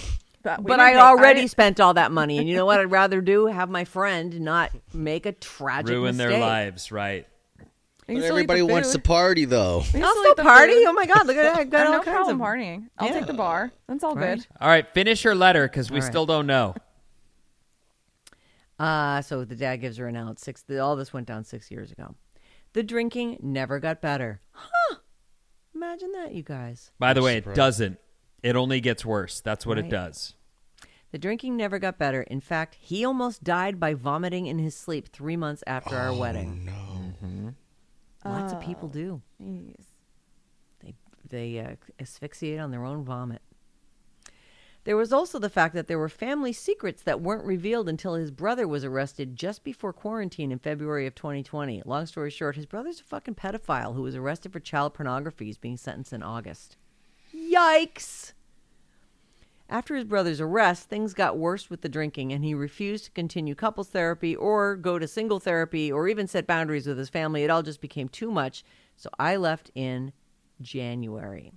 But, 0.42 0.60
we 0.64 0.70
didn't 0.70 0.80
I 0.80 0.94
already 0.96 1.40
didn't- 1.40 1.50
spent 1.50 1.78
all 1.78 1.92
that 1.92 2.10
money, 2.10 2.38
and 2.38 2.48
you 2.48 2.56
know 2.56 2.64
what? 2.64 2.80
I'd 2.80 2.84
rather 2.90 3.20
do 3.20 3.46
have 3.48 3.68
my 3.68 3.84
friend 3.84 4.40
not 4.40 4.70
make 4.94 5.26
a 5.26 5.32
tragic 5.32 5.90
Ruin 5.90 6.16
their 6.16 6.28
mistake. 6.28 6.40
lives, 6.40 6.90
right? 6.90 7.26
We 8.08 8.14
But 8.14 8.22
still 8.22 8.22
eat 8.22 8.28
everybody 8.44 8.60
the 8.60 8.66
wants 8.66 8.92
to 8.92 8.98
food. 8.98 9.04
party 9.04 9.44
though. 9.44 9.80
We 9.80 9.84
can 9.90 10.04
I'll 10.04 10.10
still 10.12 10.22
still 10.22 10.32
eat 10.32 10.36
the 10.36 10.42
party. 10.44 10.72
food. 10.72 10.84
Oh 10.86 10.92
my 10.94 11.04
god, 11.06 11.26
look 11.26 11.36
at 11.36 11.42
that! 11.42 11.52
I've 11.54 11.58
I 11.58 11.64
got 11.64 11.78
have 11.78 11.86
all 11.88 11.92
no 11.92 11.98
kinds 11.98 12.14
problem 12.14 12.40
of 12.40 12.46
partying. 12.46 12.88
I'll 12.98 13.08
take 13.12 13.26
the 13.26 13.34
bar. 13.34 13.72
That's 13.88 14.02
all 14.04 14.14
Right. 14.14 14.38
good. 14.38 14.46
All 14.58 14.68
right, 14.68 14.86
finish 14.94 15.22
her 15.24 15.34
letter 15.34 15.66
because 15.68 15.90
we 15.90 15.96
All 15.98 16.02
right. 16.02 16.08
still 16.10 16.24
don't 16.24 16.46
know. 16.46 16.74
Uh, 18.78 19.22
so 19.22 19.44
the 19.44 19.56
dad 19.56 19.76
gives 19.76 19.96
her 19.96 20.06
an 20.06 20.16
out. 20.16 20.38
Six. 20.38 20.64
All 20.80 20.96
this 20.96 21.12
went 21.12 21.26
down 21.26 21.44
six 21.44 21.70
years 21.70 21.90
ago. 21.92 22.14
The 22.74 22.82
drinking 22.82 23.38
never 23.42 23.78
got 23.78 24.02
better. 24.02 24.40
Huh? 24.52 24.96
Imagine 25.74 26.12
that, 26.12 26.34
you 26.34 26.42
guys. 26.42 26.90
By 26.98 27.12
the 27.14 27.22
way, 27.22 27.38
it 27.38 27.54
doesn't. 27.54 27.98
It 28.42 28.54
only 28.56 28.80
gets 28.80 29.04
worse. 29.04 29.40
That's 29.40 29.64
what 29.66 29.76
Right. 29.78 29.86
it 29.86 29.90
does. 29.90 30.34
The 31.12 31.18
drinking 31.18 31.56
never 31.56 31.78
got 31.78 31.98
better. 31.98 32.22
In 32.22 32.40
fact, 32.40 32.74
he 32.78 33.04
almost 33.04 33.42
died 33.44 33.80
by 33.80 33.94
vomiting 33.94 34.46
in 34.46 34.58
his 34.58 34.76
sleep 34.76 35.08
three 35.08 35.36
months 35.36 35.62
after 35.66 35.96
our 35.96 36.12
wedding. 36.14 36.64
No. 36.66 37.54
Lots 38.24 38.52
of 38.52 38.60
people 38.60 38.88
do. 38.88 39.22
Jeez. 39.40 39.84
They 40.80 40.94
they 41.28 41.58
uh, 41.60 41.76
asphyxiate 42.00 42.58
on 42.60 42.70
their 42.72 42.84
own 42.84 43.04
vomit. 43.04 43.40
There 44.86 44.96
was 44.96 45.12
also 45.12 45.40
the 45.40 45.50
fact 45.50 45.74
that 45.74 45.88
there 45.88 45.98
were 45.98 46.08
family 46.08 46.52
secrets 46.52 47.02
that 47.02 47.20
weren't 47.20 47.44
revealed 47.44 47.88
until 47.88 48.14
his 48.14 48.30
brother 48.30 48.68
was 48.68 48.84
arrested 48.84 49.34
just 49.34 49.64
before 49.64 49.92
quarantine 49.92 50.52
in 50.52 50.60
February 50.60 51.08
of 51.08 51.16
2020. 51.16 51.82
Long 51.84 52.06
story 52.06 52.30
short, 52.30 52.54
his 52.54 52.66
brother's 52.66 53.00
a 53.00 53.02
fucking 53.02 53.34
pedophile 53.34 53.96
who 53.96 54.02
was 54.02 54.14
arrested 54.14 54.52
for 54.52 54.60
child 54.60 54.94
pornography. 54.94 55.46
He's 55.46 55.58
being 55.58 55.76
sentenced 55.76 56.12
in 56.12 56.22
August. 56.22 56.76
Yikes! 57.34 58.32
After 59.68 59.96
his 59.96 60.04
brother's 60.04 60.40
arrest, 60.40 60.88
things 60.88 61.14
got 61.14 61.36
worse 61.36 61.68
with 61.68 61.80
the 61.80 61.88
drinking, 61.88 62.32
and 62.32 62.44
he 62.44 62.54
refused 62.54 63.06
to 63.06 63.10
continue 63.10 63.56
couples 63.56 63.88
therapy 63.88 64.36
or 64.36 64.76
go 64.76 65.00
to 65.00 65.08
single 65.08 65.40
therapy 65.40 65.90
or 65.90 66.06
even 66.06 66.28
set 66.28 66.46
boundaries 66.46 66.86
with 66.86 66.96
his 66.96 67.08
family. 67.08 67.42
It 67.42 67.50
all 67.50 67.64
just 67.64 67.80
became 67.80 68.08
too 68.08 68.30
much. 68.30 68.64
So 68.96 69.10
I 69.18 69.34
left 69.34 69.72
in 69.74 70.12
January. 70.62 71.50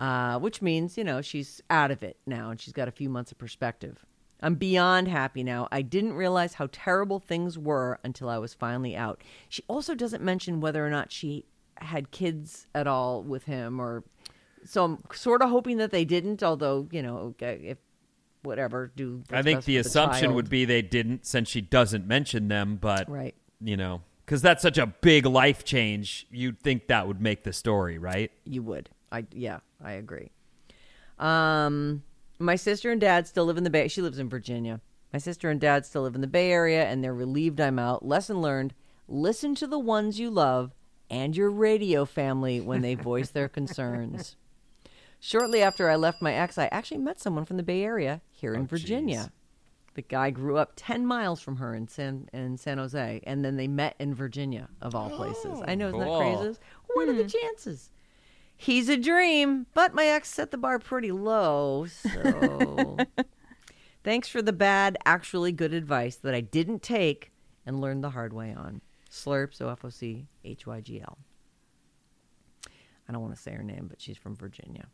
Uh, 0.00 0.38
which 0.38 0.62
means, 0.62 0.96
you 0.96 1.04
know, 1.04 1.20
she's 1.20 1.60
out 1.68 1.90
of 1.90 2.02
it 2.02 2.16
now 2.26 2.48
and 2.50 2.58
she's 2.58 2.72
got 2.72 2.88
a 2.88 2.90
few 2.90 3.10
months 3.10 3.30
of 3.30 3.36
perspective. 3.36 4.06
I'm 4.42 4.54
beyond 4.54 5.08
happy 5.08 5.44
now. 5.44 5.68
I 5.70 5.82
didn't 5.82 6.14
realize 6.14 6.54
how 6.54 6.70
terrible 6.72 7.18
things 7.20 7.58
were 7.58 8.00
until 8.02 8.30
I 8.30 8.38
was 8.38 8.54
finally 8.54 8.96
out. 8.96 9.22
She 9.50 9.62
also 9.68 9.94
doesn't 9.94 10.22
mention 10.22 10.60
whether 10.62 10.84
or 10.86 10.88
not 10.88 11.12
she 11.12 11.44
had 11.76 12.10
kids 12.10 12.66
at 12.74 12.86
all 12.86 13.22
with 13.22 13.44
him 13.44 13.78
or 13.78 14.02
so 14.64 14.84
I'm 14.84 14.98
sort 15.12 15.42
of 15.42 15.50
hoping 15.50 15.76
that 15.76 15.90
they 15.90 16.06
didn't, 16.06 16.42
although, 16.42 16.88
you 16.90 17.02
know, 17.02 17.34
if 17.38 17.78
whatever, 18.42 18.92
do 18.96 19.22
I 19.30 19.42
think 19.42 19.58
best 19.58 19.66
the 19.66 19.76
assumption 19.78 20.24
child. 20.24 20.34
would 20.34 20.48
be 20.50 20.64
they 20.64 20.82
didn't 20.82 21.26
since 21.26 21.48
she 21.48 21.60
doesn't 21.60 22.06
mention 22.06 22.48
them, 22.48 22.78
but 22.80 23.08
Right. 23.08 23.34
you 23.60 23.76
know, 23.76 24.00
because 24.24 24.40
that's 24.40 24.62
such 24.62 24.78
a 24.78 24.86
big 24.86 25.26
life 25.26 25.62
change, 25.64 26.26
you'd 26.30 26.60
think 26.60 26.86
that 26.88 27.06
would 27.06 27.20
make 27.20 27.44
the 27.44 27.52
story, 27.52 27.98
right? 27.98 28.30
You 28.44 28.62
would. 28.62 28.88
I 29.12 29.26
yeah, 29.32 29.60
I 29.82 29.92
agree. 29.92 30.30
Um 31.18 32.02
my 32.38 32.56
sister 32.56 32.90
and 32.90 33.00
dad 33.00 33.26
still 33.26 33.44
live 33.44 33.58
in 33.58 33.64
the 33.64 33.70
Bay. 33.70 33.86
She 33.88 34.00
lives 34.00 34.18
in 34.18 34.28
Virginia. 34.28 34.80
My 35.12 35.18
sister 35.18 35.50
and 35.50 35.60
dad 35.60 35.84
still 35.84 36.02
live 36.02 36.14
in 36.14 36.20
the 36.20 36.26
Bay 36.26 36.50
Area 36.50 36.84
and 36.86 37.02
they're 37.02 37.14
relieved 37.14 37.60
I'm 37.60 37.78
out. 37.78 38.04
Lesson 38.04 38.40
learned, 38.40 38.74
listen 39.08 39.54
to 39.56 39.66
the 39.66 39.78
ones 39.78 40.18
you 40.18 40.30
love 40.30 40.72
and 41.10 41.36
your 41.36 41.50
radio 41.50 42.04
family 42.04 42.60
when 42.60 42.80
they 42.80 42.94
voice 42.94 43.30
their 43.30 43.48
concerns. 43.48 44.36
Shortly 45.20 45.62
after 45.62 45.90
I 45.90 45.96
left 45.96 46.22
my 46.22 46.32
ex, 46.32 46.56
I 46.56 46.66
actually 46.66 46.98
met 46.98 47.20
someone 47.20 47.44
from 47.44 47.58
the 47.58 47.62
Bay 47.62 47.82
Area 47.82 48.22
here 48.30 48.54
in 48.54 48.66
Virginia. 48.66 49.30
The 49.94 50.02
guy 50.02 50.30
grew 50.30 50.56
up 50.56 50.72
10 50.76 51.04
miles 51.04 51.42
from 51.42 51.56
her 51.56 51.74
in 51.74 51.88
San 51.88 52.30
in 52.32 52.56
San 52.56 52.78
Jose 52.78 53.20
and 53.24 53.44
then 53.44 53.56
they 53.56 53.68
met 53.68 53.96
in 53.98 54.14
Virginia 54.14 54.68
of 54.80 54.94
all 54.94 55.10
places. 55.10 55.60
I 55.66 55.74
know 55.74 55.88
isn't 55.88 56.00
cool. 56.00 56.18
that 56.18 56.38
crazy? 56.38 56.58
What 56.94 57.08
are 57.08 57.12
the 57.12 57.28
chances? 57.28 57.90
He's 58.62 58.90
a 58.90 58.98
dream, 58.98 59.64
but 59.72 59.94
my 59.94 60.04
ex 60.04 60.28
set 60.28 60.50
the 60.50 60.58
bar 60.58 60.78
pretty 60.78 61.12
low. 61.12 61.86
So 61.86 62.98
thanks 64.04 64.28
for 64.28 64.42
the 64.42 64.52
bad, 64.52 64.98
actually 65.06 65.50
good 65.50 65.72
advice 65.72 66.16
that 66.16 66.34
I 66.34 66.42
didn't 66.42 66.82
take 66.82 67.32
and 67.64 67.80
learned 67.80 68.04
the 68.04 68.10
hard 68.10 68.34
way 68.34 68.52
on. 68.54 68.82
Slurps, 69.10 69.62
O 69.62 69.70
F 69.70 69.82
O 69.82 69.88
C 69.88 70.26
H 70.44 70.66
Y 70.66 70.82
G 70.82 71.00
L. 71.00 71.16
I 73.08 73.12
don't 73.12 73.22
want 73.22 73.34
to 73.34 73.40
say 73.40 73.52
her 73.52 73.62
name, 73.62 73.86
but 73.88 73.98
she's 73.98 74.18
from 74.18 74.36
Virginia. 74.36 74.88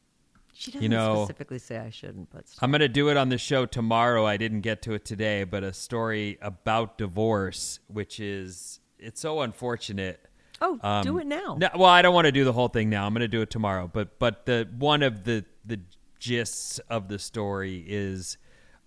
She 0.55 0.71
doesn't 0.71 0.89
know- 0.89 1.25
specifically 1.25 1.59
say 1.59 1.77
I 1.77 1.91
shouldn't, 1.91 2.31
but 2.31 2.45
I'm 2.61 2.71
going 2.71 2.83
to 2.83 2.89
do 2.89 3.09
it 3.09 3.17
on 3.17 3.31
the 3.31 3.37
show 3.37 3.67
tomorrow. 3.67 4.25
I 4.25 4.37
didn't 4.37 4.61
get 4.61 4.81
to 4.83 4.93
it 4.93 5.05
today, 5.05 5.43
but 5.43 5.65
a 5.65 5.73
story 5.73 6.39
about 6.41 6.99
divorce, 6.99 7.81
which 7.89 8.21
is 8.21 8.79
it's 9.01 9.21
so 9.21 9.41
unfortunate. 9.41 10.25
Oh, 10.61 11.03
do 11.03 11.11
Um, 11.11 11.21
it 11.21 11.27
now. 11.27 11.57
No, 11.59 11.69
well, 11.75 11.91
I 11.91 12.03
don't 12.03 12.15
want 12.15 12.27
to 12.27 12.33
do 12.33 12.45
the 12.45 12.53
whole 12.53 12.69
thing 12.69 12.91
now. 12.91 13.07
I'm 13.07 13.13
going 13.13 13.21
to 13.21 13.29
do 13.29 13.43
it 13.43 13.51
tomorrow. 13.51 13.91
But 13.93 14.19
but 14.19 14.47
the 14.47 14.69
one 14.79 15.03
of 15.03 15.25
the 15.25 15.45
the 15.65 15.81
gists 16.21 16.79
of 16.91 17.09
the 17.09 17.19
story 17.19 17.85
is, 17.87 18.39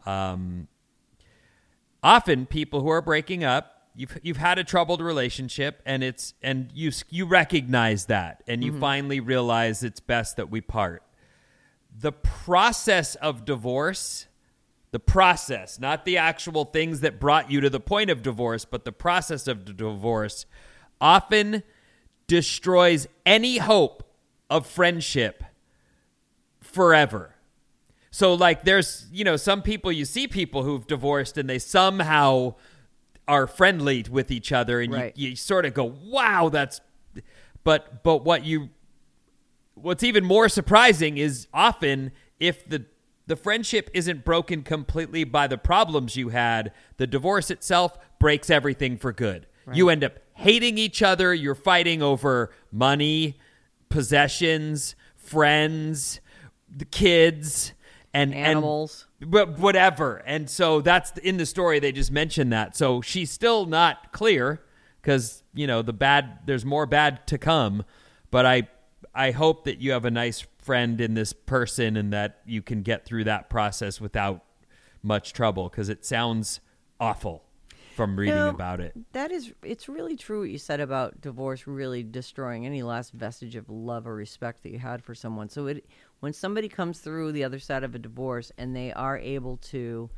um, 0.06 0.68
often 2.04 2.46
people 2.46 2.82
who 2.82 2.90
are 2.90 3.02
breaking 3.02 3.44
up. 3.44 3.76
You've, 3.96 4.18
you've 4.22 4.38
had 4.38 4.58
a 4.58 4.64
troubled 4.64 5.02
relationship 5.02 5.82
and 5.86 6.04
it's 6.04 6.34
and 6.42 6.70
you 6.74 6.92
you 7.10 7.26
recognize 7.26 8.06
that 8.06 8.44
and 8.48 8.64
you 8.64 8.80
finally 8.80 9.20
realize 9.20 9.84
it's 9.84 10.00
best 10.00 10.38
that 10.38 10.50
we 10.50 10.62
part 10.62 11.04
the 11.98 12.12
process 12.14 13.16
of 13.16 13.44
divorce, 13.44 14.28
the 14.92 15.00
process, 15.00 15.80
not 15.80 16.06
the 16.06 16.18
actual 16.18 16.64
things 16.66 17.02
that 17.02 17.20
brought 17.20 17.52
you 17.52 17.60
to 17.60 17.70
the 17.70 17.80
point 17.80 18.10
of 18.10 18.22
divorce, 18.22 18.64
but 18.64 18.86
the 18.86 18.92
process 18.94 19.48
of 19.48 19.66
the 19.66 19.74
divorce 19.74 20.46
often 21.02 21.64
destroys 22.28 23.08
any 23.26 23.58
hope 23.58 24.04
of 24.50 24.66
friendship 24.68 25.44
forever. 26.62 27.36
So, 28.12 28.34
like, 28.34 28.64
there's, 28.64 29.08
you 29.12 29.24
know, 29.24 29.36
some 29.36 29.62
people, 29.62 29.92
you 29.92 30.06
see 30.06 30.28
people 30.28 30.64
who've 30.64 30.86
divorced 30.88 31.38
and 31.38 31.50
they 31.50 31.60
somehow 31.60 32.56
are 33.28 33.46
friendly 33.46 34.04
with 34.10 34.32
each 34.32 34.52
other, 34.52 34.82
and 34.82 34.92
Right. 34.92 35.16
you, 35.16 35.30
you 35.30 35.36
sort 35.36 35.66
of 35.66 35.74
go, 35.76 35.86
wow, 36.04 36.50
that's, 36.50 36.82
but, 37.64 38.04
but 38.04 38.24
what 38.26 38.44
you, 38.44 38.70
what's 39.76 40.04
even 40.04 40.26
more 40.26 40.50
surprising 40.50 41.18
is 41.18 41.48
often 41.54 42.12
if 42.40 42.68
the 42.68 42.86
the 43.28 43.36
friendship 43.36 43.92
isn't 43.94 44.26
broken 44.26 44.64
completely 44.64 45.24
by 45.24 45.46
the 45.46 45.58
problems 45.58 46.16
you 46.16 46.30
had, 46.30 46.72
the 46.98 47.06
divorce 47.06 47.52
itself 47.52 47.96
breaks 48.18 48.50
everything 48.50 48.98
for 48.98 49.14
good. 49.14 49.46
You 49.72 49.90
end 49.90 50.04
up 50.04 50.18
hating 50.40 50.78
each 50.78 51.02
other, 51.04 51.34
you're 51.34 51.54
fighting 51.56 52.02
over 52.02 52.52
money, 52.72 53.38
possessions, 53.90 54.96
friends, 55.18 56.20
the 56.74 56.86
kids, 56.86 57.74
and 58.14 58.34
and- 58.34 58.48
Animals. 58.48 59.06
but 59.22 59.60
whatever. 59.60 60.18
And 60.26 60.50
so 60.50 60.82
that's 60.82 61.12
in 61.20 61.38
the 61.38 61.46
story. 61.46 61.80
They 61.80 61.92
just 61.92 62.12
mentioned 62.12 62.52
that. 62.54 62.76
So 62.76 63.02
she's 63.02 63.30
still 63.30 63.66
not 63.66 64.12
clear 64.12 64.62
because 65.02 65.44
you 65.54 65.68
know 65.68 65.82
the 65.82 65.94
bad. 65.94 66.40
There's 66.46 66.66
more 66.66 66.86
bad 66.86 67.28
to 67.28 67.38
come. 67.38 67.84
But 68.32 68.46
I 68.46 68.68
I 69.14 69.32
hope 69.32 69.66
that 69.66 69.80
you 69.80 69.92
have 69.92 70.06
a 70.06 70.12
nice 70.12 70.46
friend 70.60 71.02
in 71.02 71.14
this 71.16 71.34
person 71.34 71.98
and 71.98 72.14
that 72.14 72.40
you 72.46 72.62
can 72.62 72.82
get 72.82 73.06
through 73.06 73.26
that 73.26 73.50
process 73.50 74.00
without 74.00 74.44
much 75.04 75.34
trouble 75.34 75.70
because 75.70 75.90
it 75.90 76.06
sounds 76.06 76.60
awful 77.00 77.44
from 78.00 78.18
reading 78.18 78.36
No, 78.36 78.50
about 78.50 78.80
it. 78.80 78.94
That 79.12 79.32
is, 79.32 79.52
it's 79.62 79.90
really 79.90 80.16
true 80.16 80.40
what 80.40 80.50
you 80.50 80.58
said 80.58 80.80
about 80.80 81.20
divorce 81.20 81.68
really 81.68 82.02
destroying 82.02 82.66
any 82.66 82.82
last 82.82 83.12
vestige 83.12 83.56
of 83.56 83.70
love 83.70 84.08
or 84.08 84.16
respect 84.16 84.64
that 84.64 84.72
you 84.72 84.80
had 84.80 85.04
for 85.04 85.14
someone. 85.14 85.50
So 85.50 85.68
it, 85.68 85.86
when 86.22 86.32
somebody 86.32 86.70
comes 86.70 87.00
through 87.00 87.34
the 87.34 87.44
other 87.44 87.60
side 87.60 87.84
of 87.84 87.94
a 87.96 88.00
divorce 88.00 88.52
and 88.58 88.76
they 88.76 88.94
are 88.94 89.18
able 89.18 89.58
to, 89.58 90.10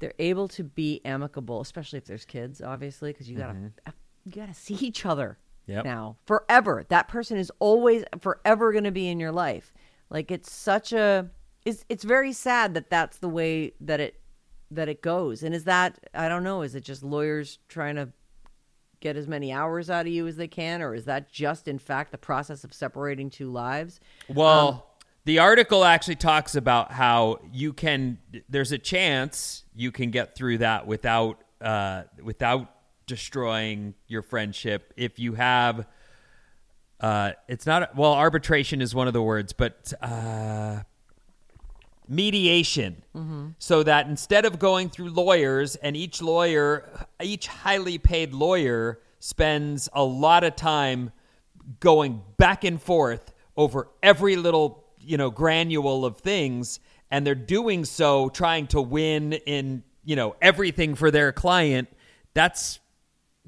they're 0.00 0.14
able 0.18 0.48
to 0.48 0.62
be 0.62 1.00
amicable, 1.04 1.60
especially 1.60 1.96
if 1.96 2.04
there's 2.04 2.26
kids, 2.26 2.60
obviously, 2.60 3.12
because 3.12 3.30
you 3.30 3.38
gotta, 3.38 3.54
mm-hmm. 3.54 3.90
you 4.26 4.32
gotta 4.32 4.54
see 4.54 4.74
each 4.74 5.06
other 5.06 5.38
Yep. 5.66 5.84
now 5.84 6.16
forever. 6.26 6.84
That 6.88 7.08
person 7.08 7.38
is 7.38 7.50
always 7.58 8.04
forever 8.20 8.72
going 8.72 8.84
to 8.84 8.90
be 8.90 9.08
in 9.08 9.18
your 9.18 9.32
life. 9.32 9.72
Like 10.10 10.30
it's 10.30 10.52
such 10.52 10.92
a, 10.92 11.30
it's 11.64 11.84
it's 11.88 12.04
very 12.04 12.32
sad 12.32 12.74
that 12.74 12.90
that's 12.90 13.18
the 13.18 13.28
way 13.28 13.72
that 13.80 14.00
it 14.00 14.21
that 14.74 14.88
it 14.88 15.02
goes. 15.02 15.42
And 15.42 15.54
is 15.54 15.64
that 15.64 15.98
I 16.14 16.28
don't 16.28 16.44
know, 16.44 16.62
is 16.62 16.74
it 16.74 16.84
just 16.84 17.02
lawyers 17.02 17.58
trying 17.68 17.96
to 17.96 18.08
get 19.00 19.16
as 19.16 19.26
many 19.26 19.52
hours 19.52 19.90
out 19.90 20.06
of 20.06 20.12
you 20.12 20.26
as 20.28 20.36
they 20.36 20.46
can 20.46 20.80
or 20.80 20.94
is 20.94 21.06
that 21.06 21.32
just 21.32 21.66
in 21.66 21.76
fact 21.78 22.12
the 22.12 22.18
process 22.18 22.62
of 22.62 22.72
separating 22.72 23.30
two 23.30 23.50
lives? 23.50 24.00
Well, 24.28 24.68
Um, 24.68 24.82
the 25.24 25.38
article 25.38 25.84
actually 25.84 26.16
talks 26.16 26.54
about 26.54 26.90
how 26.92 27.38
you 27.52 27.72
can. 27.72 28.18
There's 28.48 28.72
a 28.72 28.78
chance 28.78 29.64
you 29.74 29.92
can 29.92 30.10
get 30.10 30.34
through 30.34 30.58
that 30.58 30.86
without 30.86 31.44
uh, 31.60 32.04
without 32.22 32.74
destroying 33.06 33.94
your 34.08 34.22
friendship 34.22 34.92
if 34.96 35.18
you 35.20 35.34
have. 35.34 35.86
Uh, 36.98 37.32
it's 37.48 37.66
not 37.66 37.96
well. 37.96 38.12
Arbitration 38.12 38.80
is 38.80 38.94
one 38.94 39.06
of 39.06 39.12
the 39.12 39.22
words, 39.22 39.52
but 39.52 39.92
uh, 40.02 40.82
mediation, 42.12 43.02
so 43.58 43.82
that 43.82 44.06
instead 44.06 44.44
of 44.44 44.58
going 44.58 44.88
through 44.88 45.10
lawyers 45.10 45.76
and 45.76 45.96
each 45.96 46.20
lawyer, 46.20 47.06
each 47.22 47.46
highly 47.46 47.98
paid 47.98 48.34
lawyer 48.34 49.00
spends 49.18 49.88
a 49.92 50.02
lot 50.04 50.44
of 50.44 50.56
time 50.56 51.12
going 51.80 52.22
back 52.36 52.64
and 52.64 52.82
forth 52.82 53.32
over 53.56 53.88
every 54.02 54.36
little, 54.36 54.84
you 55.00 55.16
know, 55.16 55.30
granule 55.30 56.04
of 56.04 56.18
things 56.18 56.80
and 57.10 57.26
they're 57.26 57.34
doing 57.34 57.84
so 57.84 58.28
trying 58.30 58.66
to 58.66 58.80
win 58.80 59.32
in, 59.32 59.82
you 60.04 60.16
know, 60.16 60.34
everything 60.40 60.94
for 60.94 61.10
their 61.10 61.32
client. 61.32 61.88
That's 62.34 62.80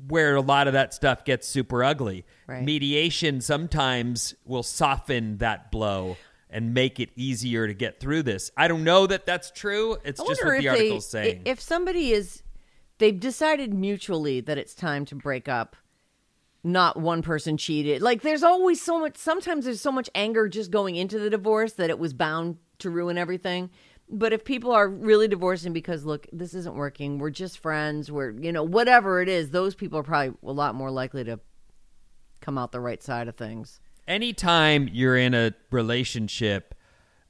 where 0.08 0.36
a 0.36 0.40
lot 0.40 0.66
of 0.66 0.74
that 0.74 0.92
stuff 0.92 1.24
gets 1.24 1.48
super 1.48 1.82
ugly. 1.82 2.24
Right. 2.46 2.62
Mediation 2.62 3.40
sometimes 3.40 4.34
will 4.44 4.62
soften 4.62 5.38
that 5.38 5.70
blow 5.70 6.16
and 6.54 6.72
make 6.72 7.00
it 7.00 7.10
easier 7.16 7.66
to 7.66 7.74
get 7.74 7.98
through 7.98 8.22
this. 8.22 8.50
I 8.56 8.68
don't 8.68 8.84
know 8.84 9.06
that 9.08 9.26
that's 9.26 9.50
true. 9.50 9.98
It's 10.04 10.20
I 10.20 10.24
just 10.24 10.42
what 10.44 10.50
the 10.52 10.56
if 10.56 10.62
they- 10.62 10.68
article's 10.68 11.06
saying. 11.06 11.42
If 11.44 11.60
somebody 11.60 12.12
is, 12.12 12.44
they've 12.98 13.18
decided 13.18 13.74
mutually 13.74 14.40
that 14.40 14.56
it's 14.56 14.72
time 14.74 15.04
to 15.06 15.16
break 15.16 15.48
up. 15.48 15.74
Not 16.62 16.98
one 16.98 17.20
person 17.20 17.56
cheated. 17.58 18.00
Like 18.00 18.22
there's 18.22 18.44
always 18.44 18.80
so 18.80 18.98
much. 19.00 19.16
Sometimes 19.16 19.64
there's 19.66 19.80
so 19.82 19.92
much 19.92 20.08
anger 20.14 20.48
just 20.48 20.70
going 20.70 20.94
into 20.96 21.18
the 21.18 21.28
divorce 21.28 21.74
that 21.74 21.90
it 21.90 21.98
was 21.98 22.14
bound 22.14 22.56
to 22.78 22.88
ruin 22.88 23.18
everything. 23.18 23.68
But 24.08 24.32
if 24.32 24.44
people 24.44 24.70
are 24.70 24.88
really 24.88 25.28
divorcing 25.28 25.72
because 25.72 26.04
look, 26.04 26.26
this 26.32 26.54
isn't 26.54 26.74
working. 26.76 27.18
We're 27.18 27.30
just 27.30 27.58
friends. 27.58 28.10
We're 28.12 28.30
you 28.30 28.52
know 28.52 28.62
whatever 28.62 29.20
it 29.20 29.28
is. 29.28 29.50
Those 29.50 29.74
people 29.74 29.98
are 29.98 30.02
probably 30.04 30.34
a 30.42 30.52
lot 30.52 30.74
more 30.74 30.90
likely 30.90 31.24
to 31.24 31.40
come 32.40 32.56
out 32.56 32.70
the 32.72 32.80
right 32.80 33.02
side 33.02 33.26
of 33.28 33.36
things. 33.36 33.80
Anytime 34.06 34.88
you're 34.92 35.16
in 35.16 35.34
a 35.34 35.54
relationship, 35.70 36.74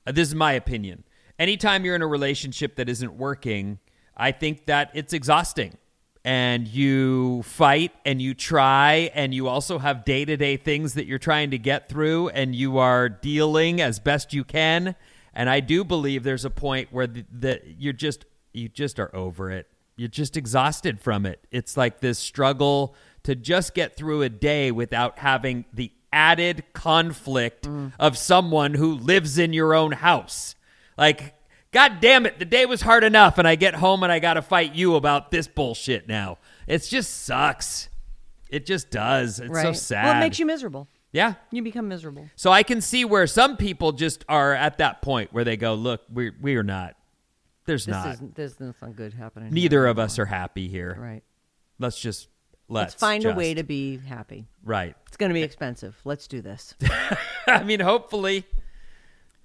uh, 0.07 0.13
this 0.13 0.29
is 0.29 0.35
my 0.35 0.53
opinion. 0.53 1.05
Anytime 1.39 1.85
you're 1.85 1.97
in 1.97 2.03
a 2.03 2.07
relationship 2.07 2.77
that 2.77 2.89
isn't 2.89 3.15
working, 3.15 3.79
I 4.17 4.33
think 4.33 4.67
that 4.67 4.91
it's 4.95 5.13
exhausting. 5.13 5.77
And 6.25 6.67
you 6.67 7.43
fight 7.43 7.93
and 8.07 8.23
you 8.23 8.33
try, 8.33 9.11
and 9.15 9.35
you 9.35 9.47
also 9.47 9.79
have 9.79 10.07
day 10.07 10.25
to 10.25 10.37
day 10.39 10.57
things 10.57 10.95
that 10.95 11.07
you're 11.07 11.19
trying 11.19 11.51
to 11.51 11.59
get 11.59 11.89
through, 11.89 12.31
and 12.31 12.55
you 12.55 12.79
are 12.79 13.11
dealing 13.11 13.83
as 13.83 13.99
best 13.99 14.33
you 14.33 14.43
can. 14.43 14.95
And 15.35 15.51
I 15.51 15.61
do 15.61 15.85
believe 15.85 16.23
there's 16.23 16.47
a 16.47 16.51
point 16.51 16.89
where 16.93 17.07
the, 17.07 17.61
you're 17.79 17.93
just 17.93 18.25
you 18.55 18.71
just 18.71 18.99
are 18.99 19.15
over 19.15 19.51
it. 19.51 19.67
You're 19.97 20.09
just 20.09 20.37
exhausted 20.37 20.99
from 20.99 21.27
it. 21.27 21.41
It's 21.51 21.77
like 21.77 22.01
this 22.01 22.19
struggle 22.19 22.95
to 23.25 23.35
just 23.35 23.75
get 23.75 23.97
through 23.97 24.23
a 24.23 24.29
day 24.29 24.71
without 24.71 25.19
having 25.19 25.67
the 25.75 25.93
added 26.15 26.65
conflict 26.73 27.69
of 27.99 28.17
someone 28.17 28.75
who 28.75 28.95
lives 28.95 29.37
in 29.37 29.53
your 29.53 29.75
own 29.75 29.93
house. 29.93 30.55
Like, 30.97 31.35
God 31.73 31.99
damn 32.01 32.25
it, 32.25 32.39
the 32.39 32.45
day 32.45 32.67
was 32.67 32.83
hard 32.83 33.03
enough, 33.03 33.37
and 33.37 33.49
I 33.49 33.57
get 33.57 33.75
home 33.75 34.05
and 34.05 34.13
I 34.13 34.21
got 34.21 34.35
to 34.35 34.43
fight 34.43 34.75
you 34.77 34.95
about 34.95 35.33
this 35.33 35.49
bullshit 35.49 36.07
now. 36.09 36.39
It 36.69 36.79
just 36.89 37.25
sucks. 37.25 37.89
It 38.49 38.65
just 38.65 38.91
does. 38.91 39.41
It's 39.41 39.61
so 39.61 39.73
sad. 39.73 40.05
Well, 40.05 40.17
it 40.17 40.21
makes 40.21 40.39
you 40.39 40.47
miserable. 40.47 40.87
yeah. 41.11 41.35
You 41.51 41.63
become 41.63 41.89
miserable. 41.89 42.29
So 42.37 42.53
I 42.53 42.63
can 42.63 42.81
see 42.81 43.05
where 43.05 43.27
some 43.27 43.57
people 43.57 43.91
just 43.91 44.25
are 44.29 44.55
at 44.55 44.79
that 44.79 45.03
point 45.03 45.33
where 45.33 45.43
they 45.43 45.57
go, 45.57 45.75
look, 45.75 46.03
we 46.13 46.31
we 46.41 46.55
are 46.55 46.63
not. 46.63 46.95
There's 47.67 47.87
This 47.87 47.93
not. 47.93 48.15
isn't. 48.15 48.35
This 48.37 48.53
is 48.53 48.61
not 48.61 48.95
good 48.95 49.15
happening. 49.15 49.53
Neither 49.53 49.87
of 49.87 49.99
us 49.99 50.19
are 50.21 50.27
happy 50.27 50.69
here. 50.69 50.97
Right. 50.99 51.23
Let's 51.81 51.99
just 52.01 52.29
let's, 52.75 52.93
Let's 52.93 53.01
find 53.01 53.25
a 53.25 53.33
way 53.35 53.55
to 53.55 53.63
be 53.63 53.97
happy. 53.99 54.47
right. 54.65 54.95
It's 55.07 55.17
going 55.17 55.31
to 55.31 55.35
be 55.35 55.43
expensive. 55.43 55.97
Let's 56.05 56.27
do 56.27 56.41
this. 56.43 56.75
I 57.47 57.63
mean, 57.63 57.81
hopefully. 57.81 58.45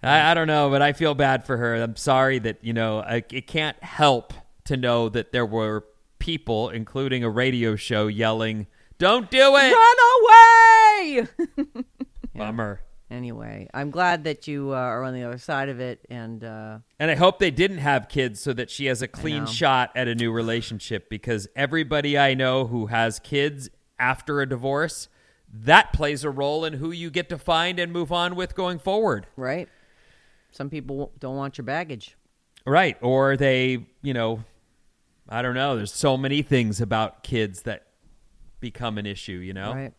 I, 0.01 0.31
I 0.31 0.33
don't 0.33 0.47
know, 0.47 0.69
but 0.69 0.81
I 0.81 0.93
feel 0.93 1.13
bad 1.13 1.45
for 1.45 1.57
her. 1.57 1.75
I'm 1.75 1.95
sorry 1.95 2.39
that 2.39 2.57
you 2.63 2.73
know 2.73 2.99
I, 2.99 3.23
it 3.31 3.47
can't 3.47 3.81
help 3.83 4.33
to 4.65 4.77
know 4.77 5.09
that 5.09 5.31
there 5.31 5.45
were 5.45 5.85
people, 6.17 6.69
including 6.69 7.23
a 7.23 7.29
radio 7.29 7.75
show, 7.75 8.07
yelling, 8.07 8.65
"Don't 8.97 9.29
do 9.29 9.55
it!" 9.57 9.73
Run 9.73 11.27
away! 11.61 11.83
Bummer. 12.35 12.81
Anyway, 13.09 13.67
I'm 13.73 13.91
glad 13.91 14.23
that 14.23 14.47
you 14.47 14.71
uh, 14.71 14.77
are 14.77 15.03
on 15.03 15.13
the 15.13 15.23
other 15.23 15.37
side 15.37 15.69
of 15.69 15.79
it, 15.79 16.05
and 16.09 16.43
uh, 16.43 16.79
And 16.99 17.11
I 17.11 17.15
hope 17.15 17.39
they 17.39 17.51
didn't 17.51 17.79
have 17.79 18.09
kids 18.09 18.39
so 18.39 18.53
that 18.53 18.69
she 18.69 18.85
has 18.85 19.01
a 19.01 19.07
clean 19.07 19.45
shot 19.45 19.91
at 19.95 20.07
a 20.07 20.15
new 20.15 20.31
relationship 20.31 21.09
because 21.09 21.47
everybody 21.55 22.17
I 22.17 22.33
know 22.33 22.67
who 22.67 22.87
has 22.87 23.19
kids 23.19 23.69
after 23.99 24.41
a 24.41 24.47
divorce, 24.47 25.09
that 25.51 25.93
plays 25.93 26.23
a 26.23 26.29
role 26.29 26.63
in 26.63 26.73
who 26.73 26.91
you 26.91 27.09
get 27.09 27.29
to 27.29 27.37
find 27.37 27.79
and 27.79 27.91
move 27.91 28.11
on 28.11 28.35
with 28.35 28.55
going 28.55 28.79
forward. 28.79 29.27
right. 29.35 29.67
Some 30.51 30.71
people 30.71 31.11
don't 31.19 31.35
want 31.35 31.59
your 31.59 31.65
baggage. 31.65 32.17
Right. 32.65 32.97
Or 33.01 33.37
they, 33.37 33.85
you 34.01 34.15
know, 34.15 34.43
I 35.27 35.43
don't 35.43 35.53
know. 35.53 35.75
There's 35.75 35.93
so 35.93 36.17
many 36.17 36.41
things 36.41 36.81
about 36.81 37.21
kids 37.21 37.61
that 37.63 37.85
become 38.59 38.97
an 38.97 39.05
issue, 39.05 39.33
you 39.33 39.53
know? 39.53 39.73
Right. 39.75 39.93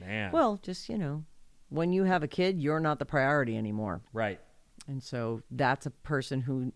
Man. 0.00 0.32
Well, 0.32 0.58
just 0.62 0.88
you 0.88 0.98
know, 0.98 1.24
when 1.68 1.92
you 1.92 2.04
have 2.04 2.22
a 2.22 2.28
kid, 2.28 2.60
you're 2.60 2.80
not 2.80 2.98
the 2.98 3.04
priority 3.06 3.56
anymore, 3.56 4.00
right. 4.12 4.40
and 4.86 5.02
so 5.02 5.42
that's 5.50 5.86
a 5.86 5.90
person 5.90 6.40
who 6.40 6.72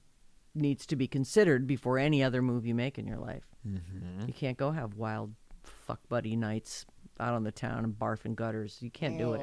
needs 0.55 0.85
to 0.87 0.97
be 0.97 1.07
considered 1.09 1.67
before 1.67 1.99
any 1.99 2.23
other 2.23 2.43
move 2.43 2.67
you 2.67 2.75
make 2.75 2.99
in 2.99 3.07
your 3.07 3.19
life. 3.19 3.45
Mm-hmm. 3.67 4.27
You 4.27 4.35
can't 4.35 4.59
go 4.59 4.71
have 4.71 4.95
wild 4.95 5.33
fuck 5.65 6.01
buddy 6.09 6.37
nights 6.37 6.85
out 7.21 7.35
on 7.35 7.45
the 7.45 7.53
town 7.53 7.85
and 7.85 7.95
barf 7.95 8.25
in 8.27 8.35
gutters. 8.35 8.79
You 8.81 8.91
can't 8.91 9.17
do 9.17 9.35
it. 9.35 9.41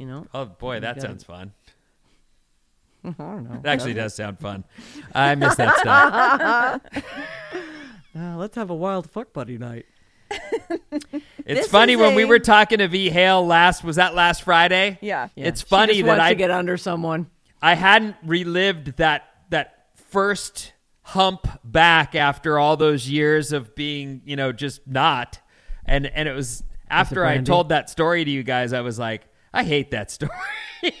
You 0.00 0.06
know. 0.06 0.26
Oh, 0.32 0.44
boy, 0.46 0.80
that 0.80 0.96
gotta- 0.96 1.08
sounds 1.08 1.24
fun. 1.24 1.52
I 3.04 3.10
don't 3.10 3.44
know. 3.50 3.60
It 3.64 3.66
actually 3.66 3.94
does 3.94 4.14
sound 4.14 4.38
fun. 4.38 4.62
I 5.14 5.34
miss 5.34 5.56
that 5.56 6.80
stuff. 6.92 7.04
Uh, 8.14 8.36
let's 8.36 8.56
have 8.56 8.68
a 8.68 8.74
wild 8.74 9.10
fuck 9.10 9.32
buddy 9.32 9.56
night. 9.56 9.86
It's 11.44 11.66
funny 11.66 11.94
is 11.94 11.98
when 11.98 12.14
we 12.14 12.24
were 12.24 12.38
talking 12.38 12.78
to 12.78 12.88
V 12.88 13.10
Hale 13.10 13.44
last, 13.44 13.82
was 13.82 13.96
that 13.96 14.14
last 14.14 14.42
Friday? 14.42 14.98
Yeah. 15.00 15.28
It's 15.34 15.60
She 15.60 15.66
funny 15.66 15.94
just 15.94 16.06
that 16.06 16.20
I 16.20 16.30
to 16.30 16.34
get 16.36 16.50
under 16.50 16.76
someone. 16.76 17.28
I 17.60 17.74
hadn't 17.74 18.16
relived 18.24 18.96
that 18.98 19.24
that 19.50 19.88
first 19.96 20.72
hump 21.02 21.48
back 21.64 22.14
after 22.14 22.58
all 22.58 22.76
those 22.76 23.08
years 23.08 23.52
of 23.52 23.74
being, 23.74 24.22
you 24.24 24.36
know, 24.36 24.52
just 24.52 24.86
not. 24.86 25.40
And 25.84 26.06
and 26.06 26.28
it 26.28 26.32
was 26.32 26.62
after 26.88 27.24
I 27.24 27.38
told 27.38 27.70
that 27.70 27.90
story 27.90 28.24
to 28.24 28.30
you 28.30 28.42
guys, 28.42 28.72
I 28.72 28.80
was 28.82 28.98
like, 28.98 29.22
I 29.52 29.64
hate 29.64 29.90
that 29.90 30.10
story. 30.10 30.30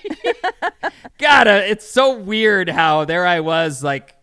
God, 1.18 1.46
uh, 1.46 1.62
it's 1.64 1.88
so 1.88 2.18
weird 2.18 2.68
how 2.68 3.04
there 3.04 3.26
I 3.26 3.40
was 3.40 3.82
like, 3.82 4.14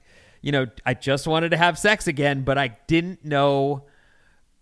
you 0.41 0.51
know, 0.51 0.67
I 0.85 0.93
just 0.93 1.27
wanted 1.27 1.49
to 1.49 1.57
have 1.57 1.77
sex 1.79 2.07
again, 2.07 2.43
but 2.43 2.57
I 2.57 2.77
didn't 2.87 3.23
know 3.25 3.85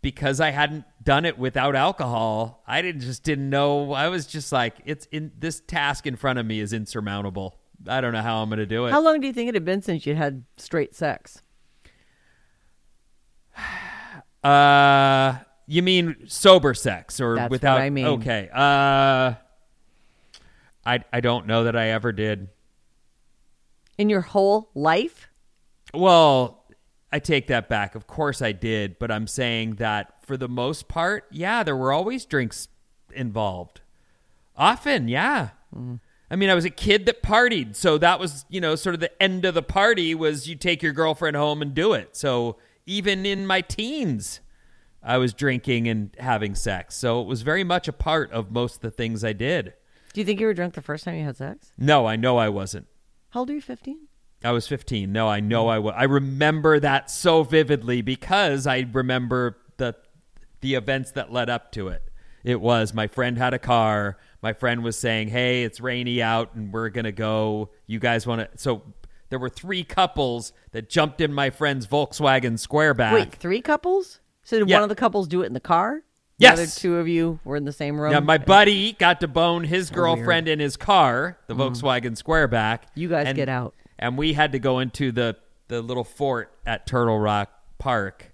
because 0.01 0.39
I 0.39 0.51
hadn't 0.51 0.85
done 1.03 1.25
it 1.25 1.37
without 1.37 1.75
alcohol. 1.75 2.63
I 2.67 2.81
didn't 2.81 3.01
just 3.01 3.23
didn't 3.23 3.49
know. 3.49 3.93
I 3.93 4.09
was 4.09 4.27
just 4.27 4.51
like, 4.51 4.75
it's 4.85 5.05
in 5.11 5.31
this 5.37 5.61
task 5.61 6.05
in 6.07 6.15
front 6.15 6.39
of 6.39 6.45
me 6.45 6.59
is 6.59 6.73
insurmountable. 6.73 7.59
I 7.87 8.01
don't 8.01 8.13
know 8.13 8.21
how 8.21 8.41
I'm 8.41 8.49
going 8.49 8.59
to 8.59 8.65
do 8.65 8.85
it. 8.85 8.91
How 8.91 9.01
long 9.01 9.19
do 9.19 9.27
you 9.27 9.33
think 9.33 9.49
it 9.49 9.53
had 9.55 9.65
been 9.65 9.81
since 9.81 10.05
you 10.05 10.15
had 10.15 10.43
straight 10.57 10.95
sex? 10.95 11.41
Uh, 14.43 15.39
you 15.65 15.81
mean 15.81 16.15
sober 16.27 16.73
sex 16.73 17.19
or 17.19 17.35
That's 17.35 17.43
what 17.45 17.51
without? 17.51 17.81
I 17.81 17.89
mean. 17.89 18.05
Okay. 18.05 18.49
Uh, 18.53 19.33
I 20.85 21.03
I 21.11 21.19
don't 21.19 21.47
know 21.47 21.65
that 21.65 21.75
I 21.75 21.89
ever 21.89 22.13
did. 22.13 22.47
In 23.97 24.09
your 24.09 24.21
whole 24.21 24.69
life? 24.73 25.27
Well, 25.93 26.56
I 27.11 27.19
take 27.19 27.47
that 27.47 27.69
back. 27.69 27.95
Of 27.95 28.07
course 28.07 28.41
I 28.41 28.51
did, 28.51 28.99
but 28.99 29.11
I'm 29.11 29.27
saying 29.27 29.75
that 29.75 30.25
for 30.25 30.35
the 30.35 30.49
most 30.49 30.87
part, 30.87 31.25
yeah, 31.31 31.63
there 31.63 31.75
were 31.75 31.91
always 31.91 32.25
drinks 32.25 32.67
involved. 33.13 33.81
Often, 34.55 35.07
yeah. 35.07 35.49
I 36.29 36.35
mean, 36.35 36.49
I 36.49 36.55
was 36.55 36.65
a 36.65 36.69
kid 36.69 37.05
that 37.05 37.23
partied, 37.23 37.75
so 37.75 37.97
that 37.99 38.19
was, 38.19 38.45
you 38.49 38.59
know, 38.59 38.75
sort 38.75 38.95
of 38.95 38.99
the 38.99 39.21
end 39.21 39.45
of 39.45 39.53
the 39.53 39.61
party 39.61 40.13
was 40.15 40.49
you 40.49 40.55
take 40.55 40.83
your 40.83 40.91
girlfriend 40.91 41.37
home 41.37 41.61
and 41.61 41.73
do 41.73 41.93
it. 41.93 42.17
So 42.17 42.57
even 42.85 43.25
in 43.25 43.47
my 43.47 43.61
teens, 43.61 44.41
I 45.01 45.17
was 45.17 45.33
drinking 45.33 45.87
and 45.87 46.13
having 46.19 46.55
sex. 46.55 46.95
So 46.95 47.21
it 47.21 47.27
was 47.27 47.43
very 47.43 47.63
much 47.63 47.87
a 47.87 47.93
part 47.93 48.31
of 48.31 48.51
most 48.51 48.75
of 48.75 48.81
the 48.81 48.91
things 48.91 49.23
I 49.23 49.31
did. 49.33 49.73
Do 50.11 50.19
you 50.19 50.25
think 50.25 50.39
you 50.39 50.47
were 50.47 50.53
drunk 50.53 50.73
the 50.73 50.81
first 50.81 51.05
time 51.05 51.15
you 51.15 51.23
had 51.23 51.37
sex? 51.37 51.71
No, 51.77 52.05
I 52.05 52.17
know 52.17 52.37
I 52.37 52.49
wasn't. 52.49 52.87
How 53.29 53.41
old 53.41 53.49
are 53.49 53.53
you? 53.53 53.61
15? 53.61 54.07
I 54.43 54.51
was 54.51 54.67
15. 54.67 55.11
No, 55.11 55.27
I 55.27 55.39
know 55.39 55.67
I 55.67 55.79
was. 55.79 55.93
I 55.97 56.03
remember 56.03 56.79
that 56.79 57.09
so 57.09 57.43
vividly 57.43 58.01
because 58.01 58.67
I 58.67 58.87
remember 58.91 59.57
the 59.77 59.95
the 60.61 60.75
events 60.75 61.11
that 61.11 61.31
led 61.31 61.49
up 61.49 61.71
to 61.73 61.87
it. 61.89 62.03
It 62.43 62.61
was 62.61 62.93
my 62.93 63.07
friend 63.07 63.37
had 63.37 63.53
a 63.53 63.59
car. 63.59 64.17
My 64.41 64.53
friend 64.53 64.83
was 64.83 64.97
saying, 64.97 65.29
"Hey, 65.29 65.63
it's 65.63 65.81
rainy 65.81 66.21
out 66.21 66.53
and 66.55 66.71
we're 66.71 66.89
going 66.89 67.05
to 67.05 67.11
go. 67.11 67.71
You 67.87 67.99
guys 67.99 68.27
want 68.27 68.41
to 68.41 68.57
So 68.57 68.83
there 69.29 69.39
were 69.39 69.49
three 69.49 69.83
couples 69.83 70.53
that 70.71 70.89
jumped 70.89 71.19
in 71.21 71.33
my 71.33 71.49
friend's 71.49 71.87
Volkswagen 71.87 72.53
Squareback. 72.53 73.13
Wait, 73.13 73.33
three 73.33 73.61
couples? 73.61 74.19
So 74.43 74.59
did 74.59 74.69
Yeah. 74.69 74.77
one 74.77 74.83
of 74.83 74.89
the 74.89 74.95
couples 74.95 75.27
do 75.27 75.41
it 75.41 75.47
in 75.47 75.53
the 75.53 75.59
car? 75.59 76.03
Yes. 76.37 76.57
The 76.57 76.63
other 76.63 76.71
two 76.71 76.95
of 76.97 77.07
you 77.07 77.39
were 77.43 77.55
in 77.55 77.65
the 77.65 77.73
same 77.73 77.99
room? 77.99 78.11
Yeah, 78.11 78.19
my 78.19 78.37
buddy 78.37 78.93
got 78.93 79.19
to 79.21 79.27
bone 79.27 79.63
his 79.63 79.89
weird. 79.89 79.95
girlfriend 79.95 80.47
in 80.47 80.59
his 80.59 80.77
car, 80.77 81.37
the 81.47 81.55
mm-hmm. 81.55 81.63
Volkswagen 81.63 82.21
Squareback. 82.21 82.81
You 82.93 83.09
guys 83.09 83.33
get 83.33 83.49
out. 83.49 83.73
And 83.99 84.17
we 84.17 84.33
had 84.33 84.51
to 84.51 84.59
go 84.59 84.79
into 84.79 85.11
the 85.11 85.37
the 85.67 85.81
little 85.81 86.03
fort 86.03 86.51
at 86.65 86.87
Turtle 86.87 87.19
Rock 87.19 87.51
Park. 87.77 88.33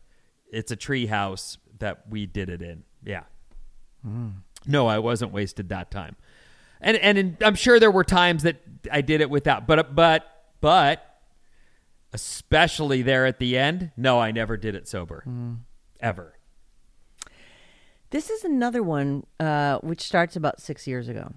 It's 0.52 0.72
a 0.72 0.76
tree 0.76 1.08
house 1.08 1.58
that 1.80 2.04
we 2.10 2.26
did 2.26 2.50
it 2.50 2.62
in. 2.62 2.84
Yeah. 3.04 3.24
No, 4.66 4.88
I 4.88 5.00
wasn't 5.00 5.32
wasted 5.32 5.70
that 5.70 5.90
time. 5.92 6.16
And 6.82 6.98
and 6.98 7.18
in, 7.18 7.38
I'm 7.42 7.56
sure 7.56 7.80
there 7.80 7.92
were 7.92 8.04
times 8.04 8.44
that 8.44 8.62
I 8.92 9.02
did 9.02 9.22
it 9.22 9.30
without 9.30 9.66
but 9.66 9.96
but 9.96 10.26
but 10.62 11.22
especially 12.14 13.02
there 13.02 13.26
at 13.26 13.40
the 13.40 13.58
end, 13.58 13.92
no, 13.98 14.20
I 14.20 14.32
never 14.32 14.58
did 14.58 14.76
it 14.76 14.88
sober. 14.88 15.26
Ever. 16.00 16.38
This 18.12 18.30
is 18.30 18.44
another 18.44 18.84
one 18.84 19.26
uh, 19.40 19.80
which 19.80 20.02
starts 20.02 20.36
about 20.36 20.62
six 20.62 20.86
years 20.86 21.10
ago, 21.10 21.34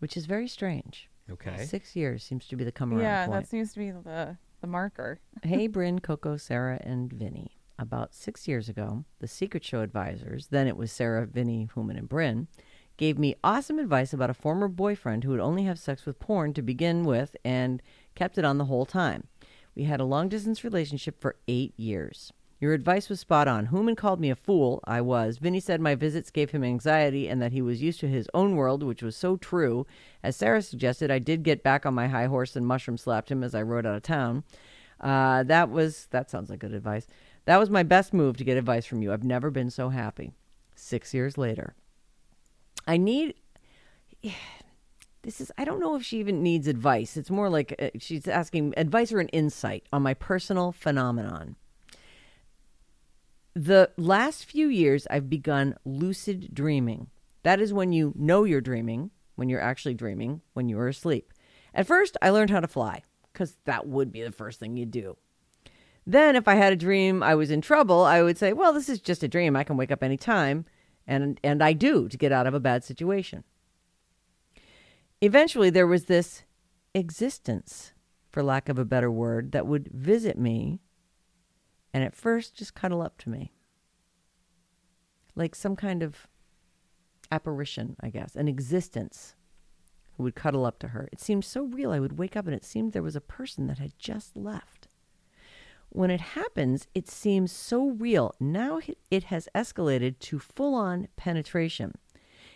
which 0.00 0.16
is 0.16 0.26
very 0.26 0.48
strange. 0.48 1.08
Okay. 1.30 1.64
Six 1.64 1.96
years 1.96 2.22
seems 2.22 2.46
to 2.48 2.56
be 2.56 2.64
the 2.64 2.72
come 2.72 2.92
around 2.92 3.00
yeah, 3.00 3.26
point. 3.26 3.42
that 3.42 3.48
seems 3.48 3.72
to 3.72 3.78
be 3.78 3.90
the 3.90 4.36
the 4.60 4.66
marker. 4.66 5.20
hey, 5.42 5.66
Bryn, 5.66 6.00
Coco, 6.00 6.36
Sarah, 6.36 6.80
and 6.82 7.12
Vinny. 7.12 7.58
About 7.78 8.14
six 8.14 8.46
years 8.46 8.68
ago, 8.68 9.04
the 9.18 9.26
Secret 9.26 9.64
Show 9.64 9.80
advisors, 9.80 10.46
then 10.46 10.68
it 10.68 10.76
was 10.76 10.92
Sarah, 10.92 11.26
Vinny, 11.26 11.68
Human, 11.74 11.96
and 11.96 12.08
Bryn, 12.08 12.46
gave 12.96 13.18
me 13.18 13.34
awesome 13.42 13.78
advice 13.78 14.12
about 14.12 14.30
a 14.30 14.34
former 14.34 14.68
boyfriend 14.68 15.24
who 15.24 15.30
would 15.30 15.40
only 15.40 15.64
have 15.64 15.78
sex 15.78 16.06
with 16.06 16.20
porn 16.20 16.54
to 16.54 16.62
begin 16.62 17.04
with 17.04 17.36
and 17.44 17.82
kept 18.14 18.38
it 18.38 18.44
on 18.44 18.58
the 18.58 18.66
whole 18.66 18.86
time. 18.86 19.26
We 19.74 19.84
had 19.84 20.00
a 20.00 20.04
long 20.04 20.28
distance 20.28 20.62
relationship 20.62 21.20
for 21.20 21.36
eight 21.48 21.74
years. 21.76 22.32
Your 22.64 22.72
advice 22.72 23.10
was 23.10 23.20
spot 23.20 23.46
on. 23.46 23.66
Human 23.66 23.94
called 23.94 24.20
me 24.20 24.30
a 24.30 24.34
fool. 24.34 24.80
I 24.84 25.02
was. 25.02 25.36
Vinny 25.36 25.60
said 25.60 25.82
my 25.82 25.94
visits 25.94 26.30
gave 26.30 26.52
him 26.52 26.64
anxiety 26.64 27.28
and 27.28 27.42
that 27.42 27.52
he 27.52 27.60
was 27.60 27.82
used 27.82 28.00
to 28.00 28.08
his 28.08 28.26
own 28.32 28.56
world, 28.56 28.82
which 28.82 29.02
was 29.02 29.18
so 29.18 29.36
true. 29.36 29.86
As 30.22 30.34
Sarah 30.34 30.62
suggested, 30.62 31.10
I 31.10 31.18
did 31.18 31.42
get 31.42 31.62
back 31.62 31.84
on 31.84 31.92
my 31.92 32.08
high 32.08 32.24
horse 32.24 32.56
and 32.56 32.66
mushroom 32.66 32.96
slapped 32.96 33.30
him 33.30 33.44
as 33.44 33.54
I 33.54 33.60
rode 33.60 33.84
out 33.84 33.96
of 33.96 34.02
town. 34.02 34.44
Uh, 34.98 35.42
that 35.42 35.68
was 35.68 36.06
that 36.06 36.30
sounds 36.30 36.48
like 36.48 36.60
good 36.60 36.72
advice. 36.72 37.06
That 37.44 37.58
was 37.58 37.68
my 37.68 37.82
best 37.82 38.14
move 38.14 38.38
to 38.38 38.44
get 38.44 38.56
advice 38.56 38.86
from 38.86 39.02
you. 39.02 39.12
I've 39.12 39.24
never 39.24 39.50
been 39.50 39.68
so 39.68 39.90
happy. 39.90 40.32
Six 40.74 41.12
years 41.12 41.36
later, 41.36 41.74
I 42.88 42.96
need. 42.96 43.34
This 45.20 45.38
is. 45.38 45.52
I 45.58 45.66
don't 45.66 45.80
know 45.80 45.96
if 45.96 46.02
she 46.02 46.18
even 46.18 46.42
needs 46.42 46.66
advice. 46.66 47.18
It's 47.18 47.30
more 47.30 47.50
like 47.50 47.74
uh, 47.78 47.90
she's 47.98 48.26
asking 48.26 48.72
advice 48.78 49.12
or 49.12 49.20
an 49.20 49.28
insight 49.28 49.84
on 49.92 50.00
my 50.00 50.14
personal 50.14 50.72
phenomenon. 50.72 51.56
The 53.54 53.90
last 53.96 54.44
few 54.44 54.68
years, 54.68 55.06
I've 55.10 55.30
begun 55.30 55.76
lucid 55.84 56.52
dreaming. 56.52 57.08
That 57.44 57.60
is 57.60 57.72
when 57.72 57.92
you 57.92 58.12
know 58.16 58.42
you're 58.42 58.60
dreaming, 58.60 59.12
when 59.36 59.48
you're 59.48 59.60
actually 59.60 59.94
dreaming, 59.94 60.40
when 60.54 60.68
you 60.68 60.78
are 60.78 60.88
asleep. 60.88 61.32
At 61.72 61.86
first, 61.86 62.16
I 62.20 62.30
learned 62.30 62.50
how 62.50 62.60
to 62.60 62.68
fly 62.68 63.02
because 63.32 63.56
that 63.64 63.86
would 63.86 64.10
be 64.10 64.22
the 64.22 64.32
first 64.32 64.58
thing 64.58 64.76
you'd 64.76 64.90
do. 64.90 65.16
Then, 66.06 66.36
if 66.36 66.48
I 66.48 66.56
had 66.56 66.72
a 66.72 66.76
dream 66.76 67.22
I 67.22 67.34
was 67.34 67.50
in 67.50 67.60
trouble, 67.60 68.02
I 68.02 68.22
would 68.22 68.36
say, 68.36 68.52
"Well, 68.52 68.72
this 68.72 68.88
is 68.88 69.00
just 69.00 69.22
a 69.22 69.28
dream. 69.28 69.56
I 69.56 69.64
can 69.64 69.76
wake 69.76 69.92
up 69.92 70.02
any 70.02 70.16
time," 70.16 70.66
and 71.06 71.38
and 71.42 71.62
I 71.62 71.72
do 71.72 72.08
to 72.08 72.18
get 72.18 72.32
out 72.32 72.46
of 72.46 72.54
a 72.54 72.60
bad 72.60 72.84
situation. 72.84 73.44
Eventually, 75.20 75.70
there 75.70 75.86
was 75.86 76.04
this 76.04 76.42
existence, 76.92 77.92
for 78.30 78.42
lack 78.42 78.68
of 78.68 78.78
a 78.78 78.84
better 78.84 79.10
word, 79.10 79.52
that 79.52 79.66
would 79.66 79.88
visit 79.88 80.38
me, 80.38 80.80
and 81.94 82.02
at 82.02 82.14
first 82.16 82.56
just 82.56 82.74
cuddle 82.74 83.00
up 83.00 83.16
to 83.18 83.30
me, 83.30 83.52
like 85.36 85.54
some 85.54 85.76
kind 85.76 86.02
of 86.02 86.26
apparition, 87.30 87.96
I 88.00 88.10
guess, 88.10 88.34
an 88.34 88.48
existence 88.48 89.36
who 90.16 90.24
would 90.24 90.34
cuddle 90.34 90.66
up 90.66 90.80
to 90.80 90.88
her. 90.88 91.08
It 91.12 91.20
seemed 91.20 91.44
so 91.44 91.62
real. 91.62 91.92
I 91.92 92.00
would 92.00 92.18
wake 92.18 92.36
up 92.36 92.46
and 92.46 92.54
it 92.54 92.64
seemed 92.64 92.92
there 92.92 93.02
was 93.02 93.16
a 93.16 93.20
person 93.20 93.68
that 93.68 93.78
had 93.78 93.96
just 93.98 94.36
left. 94.36 94.88
When 95.88 96.10
it 96.10 96.20
happens, 96.20 96.88
it 96.94 97.08
seems 97.08 97.52
so 97.52 97.90
real. 97.90 98.34
Now 98.40 98.80
it- 99.10 99.24
has 99.24 99.48
escalated 99.54 100.18
to 100.18 100.40
full 100.40 100.74
on 100.74 101.06
penetration. 101.16 101.92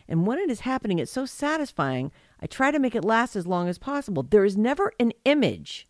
And 0.08 0.26
when 0.26 0.38
it 0.38 0.50
is 0.50 0.60
happening, 0.60 0.98
it's 0.98 1.12
so 1.12 1.26
satisfying. 1.26 2.10
I 2.40 2.46
try 2.46 2.72
to 2.72 2.80
make 2.80 2.96
it 2.96 3.04
last 3.04 3.36
as 3.36 3.46
long 3.46 3.68
as 3.68 3.78
possible. 3.78 4.24
There 4.24 4.44
is 4.44 4.56
never 4.56 4.92
an 4.98 5.12
image, 5.24 5.86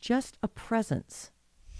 just 0.00 0.38
a 0.42 0.48
presence. 0.48 1.30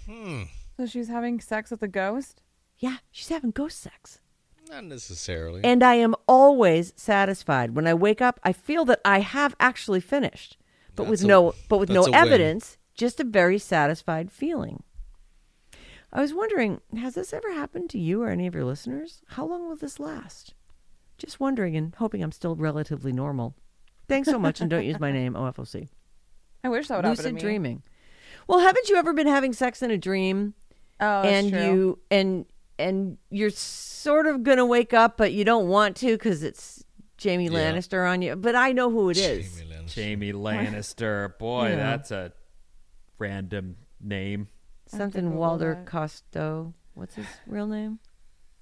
Hmm. 0.05 0.43
So 0.77 0.85
she's 0.85 1.07
having 1.07 1.39
sex 1.39 1.71
with 1.71 1.81
a 1.83 1.87
ghost. 1.87 2.41
Yeah, 2.77 2.97
she's 3.11 3.29
having 3.29 3.51
ghost 3.51 3.79
sex. 3.79 4.19
Not 4.69 4.83
necessarily. 4.85 5.63
And 5.63 5.83
I 5.83 5.95
am 5.95 6.15
always 6.27 6.91
satisfied. 6.95 7.75
When 7.75 7.87
I 7.87 7.93
wake 7.93 8.21
up, 8.21 8.39
I 8.43 8.51
feel 8.51 8.83
that 8.85 8.99
I 9.05 9.19
have 9.19 9.55
actually 9.59 9.99
finished. 10.01 10.57
But 10.95 11.07
with 11.07 11.23
a- 11.23 11.27
no 11.27 11.53
but 11.69 11.77
with 11.77 11.89
no 11.89 12.01
that's 12.03 12.07
a 12.07 12.11
win. 12.11 12.19
evidence, 12.19 12.77
just 12.95 13.19
a 13.19 13.23
very 13.23 13.59
satisfied 13.59 14.31
feeling. 14.31 14.83
I 16.11 16.21
was 16.21 16.33
wondering, 16.33 16.79
has 16.97 17.15
this 17.15 17.33
ever 17.33 17.51
happened 17.53 17.89
to 17.91 17.99
you 17.99 18.21
or 18.23 18.29
any 18.29 18.47
of 18.47 18.55
your 18.55 18.63
listeners? 18.63 19.21
How 19.29 19.45
long 19.45 19.67
will 19.67 19.75
this 19.75 19.99
last? 19.99 20.53
Just 21.17 21.39
wondering 21.39 21.75
and 21.75 21.93
hoping 21.95 22.23
I'm 22.23 22.31
still 22.31 22.55
relatively 22.55 23.11
normal. 23.11 23.55
Thanks 24.07 24.29
so 24.29 24.39
much 24.39 24.61
and 24.61 24.69
don't 24.69 24.85
use 24.85 24.99
my 24.99 25.11
name, 25.11 25.33
OFOC. 25.35 25.89
I 26.63 26.69
wish 26.69 26.87
that 26.87 26.95
would 26.97 27.05
happen 27.05 27.17
to 27.17 27.21
Lucid 27.23 27.35
me. 27.35 27.41
dreaming. 27.41 27.83
Well, 28.47 28.59
haven't 28.59 28.87
you 28.89 28.95
ever 28.95 29.13
been 29.13 29.27
having 29.27 29.51
sex 29.53 29.81
in 29.81 29.91
a 29.91 29.97
dream 29.97 30.53
Oh, 30.99 31.21
that's 31.23 31.27
and 31.33 31.49
true. 31.51 31.61
you 31.63 31.99
and 32.11 32.45
and 32.79 33.17
you're 33.29 33.49
sort 33.49 34.27
of 34.27 34.43
gonna 34.43 34.65
wake 34.65 34.93
up, 34.93 35.17
but 35.17 35.33
you 35.33 35.43
don't 35.45 35.67
want 35.67 35.95
to 35.97 36.11
because 36.13 36.43
it's 36.43 36.83
Jaime 37.23 37.45
Yeah. 37.45 37.51
Lannister 37.73 38.09
on 38.09 38.21
you. 38.21 38.35
But 38.35 38.55
I 38.55 38.71
know 38.71 38.89
who 38.89 39.09
it 39.09 39.17
is. 39.17 39.55
Jamie 39.55 39.69
Lynn. 39.69 39.87
Jaime 39.95 40.33
Lannister. 40.33 41.37
Boy, 41.37 41.69
Yeah. 41.69 41.75
that's 41.77 42.11
a 42.11 42.31
random 43.17 43.77
name. 44.01 44.47
Something 44.87 45.25
Google 45.25 45.39
Walder. 45.39 45.83
Costo. 45.85 46.73
What's 46.93 47.15
his 47.15 47.27
real 47.47 47.67
name? 47.67 47.99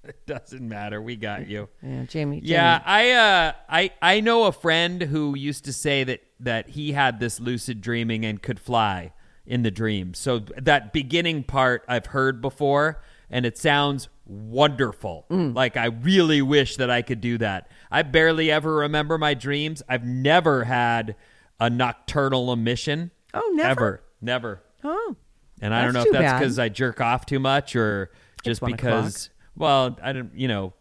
It 0.06 0.26
doesn't 0.26 0.68
matter. 0.68 1.00
We 1.00 1.16
got 1.16 1.48
you. 1.48 1.70
Yeah, 1.82 2.04
Jamie. 2.04 2.40
Yeah, 2.44 2.78
Jamie. 2.78 2.84
I 2.86 3.10
uh 3.12 3.52
I 3.70 3.90
I 4.02 4.20
know 4.20 4.44
a 4.44 4.52
friend 4.52 5.00
who 5.00 5.34
used 5.34 5.64
to 5.64 5.72
say 5.72 6.04
that 6.04 6.20
that 6.40 6.68
he 6.70 6.92
had 6.92 7.20
this 7.20 7.40
lucid 7.40 7.80
dreaming 7.80 8.22
and 8.26 8.42
could 8.42 8.60
fly 8.60 9.14
in 9.46 9.62
the 9.62 9.70
dream. 9.70 10.14
So 10.14 10.38
that 10.38 10.92
beginning 10.92 11.44
part 11.44 11.84
I've 11.88 12.06
heard 12.06 12.40
before 12.40 13.02
and 13.30 13.44
it 13.44 13.58
sounds 13.58 14.08
wonderful. 14.26 15.26
Mm. 15.30 15.54
Like 15.54 15.76
I 15.76 15.86
really 15.86 16.42
wish 16.42 16.76
that 16.76 16.90
I 16.90 17.02
could 17.02 17.20
do 17.20 17.38
that. 17.38 17.70
I 17.90 18.02
barely 18.02 18.50
ever 18.50 18.74
remember 18.76 19.18
my 19.18 19.34
dreams. 19.34 19.82
I've 19.88 20.04
never 20.04 20.64
had 20.64 21.16
a 21.60 21.68
nocturnal 21.70 22.52
emission. 22.52 23.10
Oh, 23.32 23.52
never? 23.54 23.70
Ever. 23.70 24.02
Never. 24.20 24.62
Oh, 24.84 25.16
And 25.60 25.74
I 25.74 25.82
don't 25.82 25.94
know 25.94 26.02
if 26.02 26.12
that's 26.12 26.38
because 26.38 26.58
I 26.58 26.68
jerk 26.68 27.00
off 27.00 27.26
too 27.26 27.38
much 27.38 27.74
or 27.76 28.10
just 28.42 28.62
because. 28.62 29.30
Well, 29.56 29.98
I 30.02 30.12
don't. 30.12 30.34
You 30.34 30.48
know, 30.48 30.74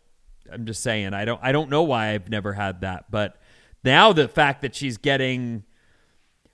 I'm 0.51 0.65
just 0.65 0.83
saying. 0.83 1.13
I 1.13 1.25
don't. 1.25 1.39
I 1.43 1.51
don't 1.51 1.69
know 1.69 1.83
why 1.83 2.09
I've 2.09 2.29
never 2.29 2.53
had 2.53 2.81
that. 2.81 3.09
But 3.09 3.39
now 3.83 4.13
the 4.13 4.27
fact 4.27 4.61
that 4.61 4.75
she's 4.75 4.97
getting, 4.97 5.63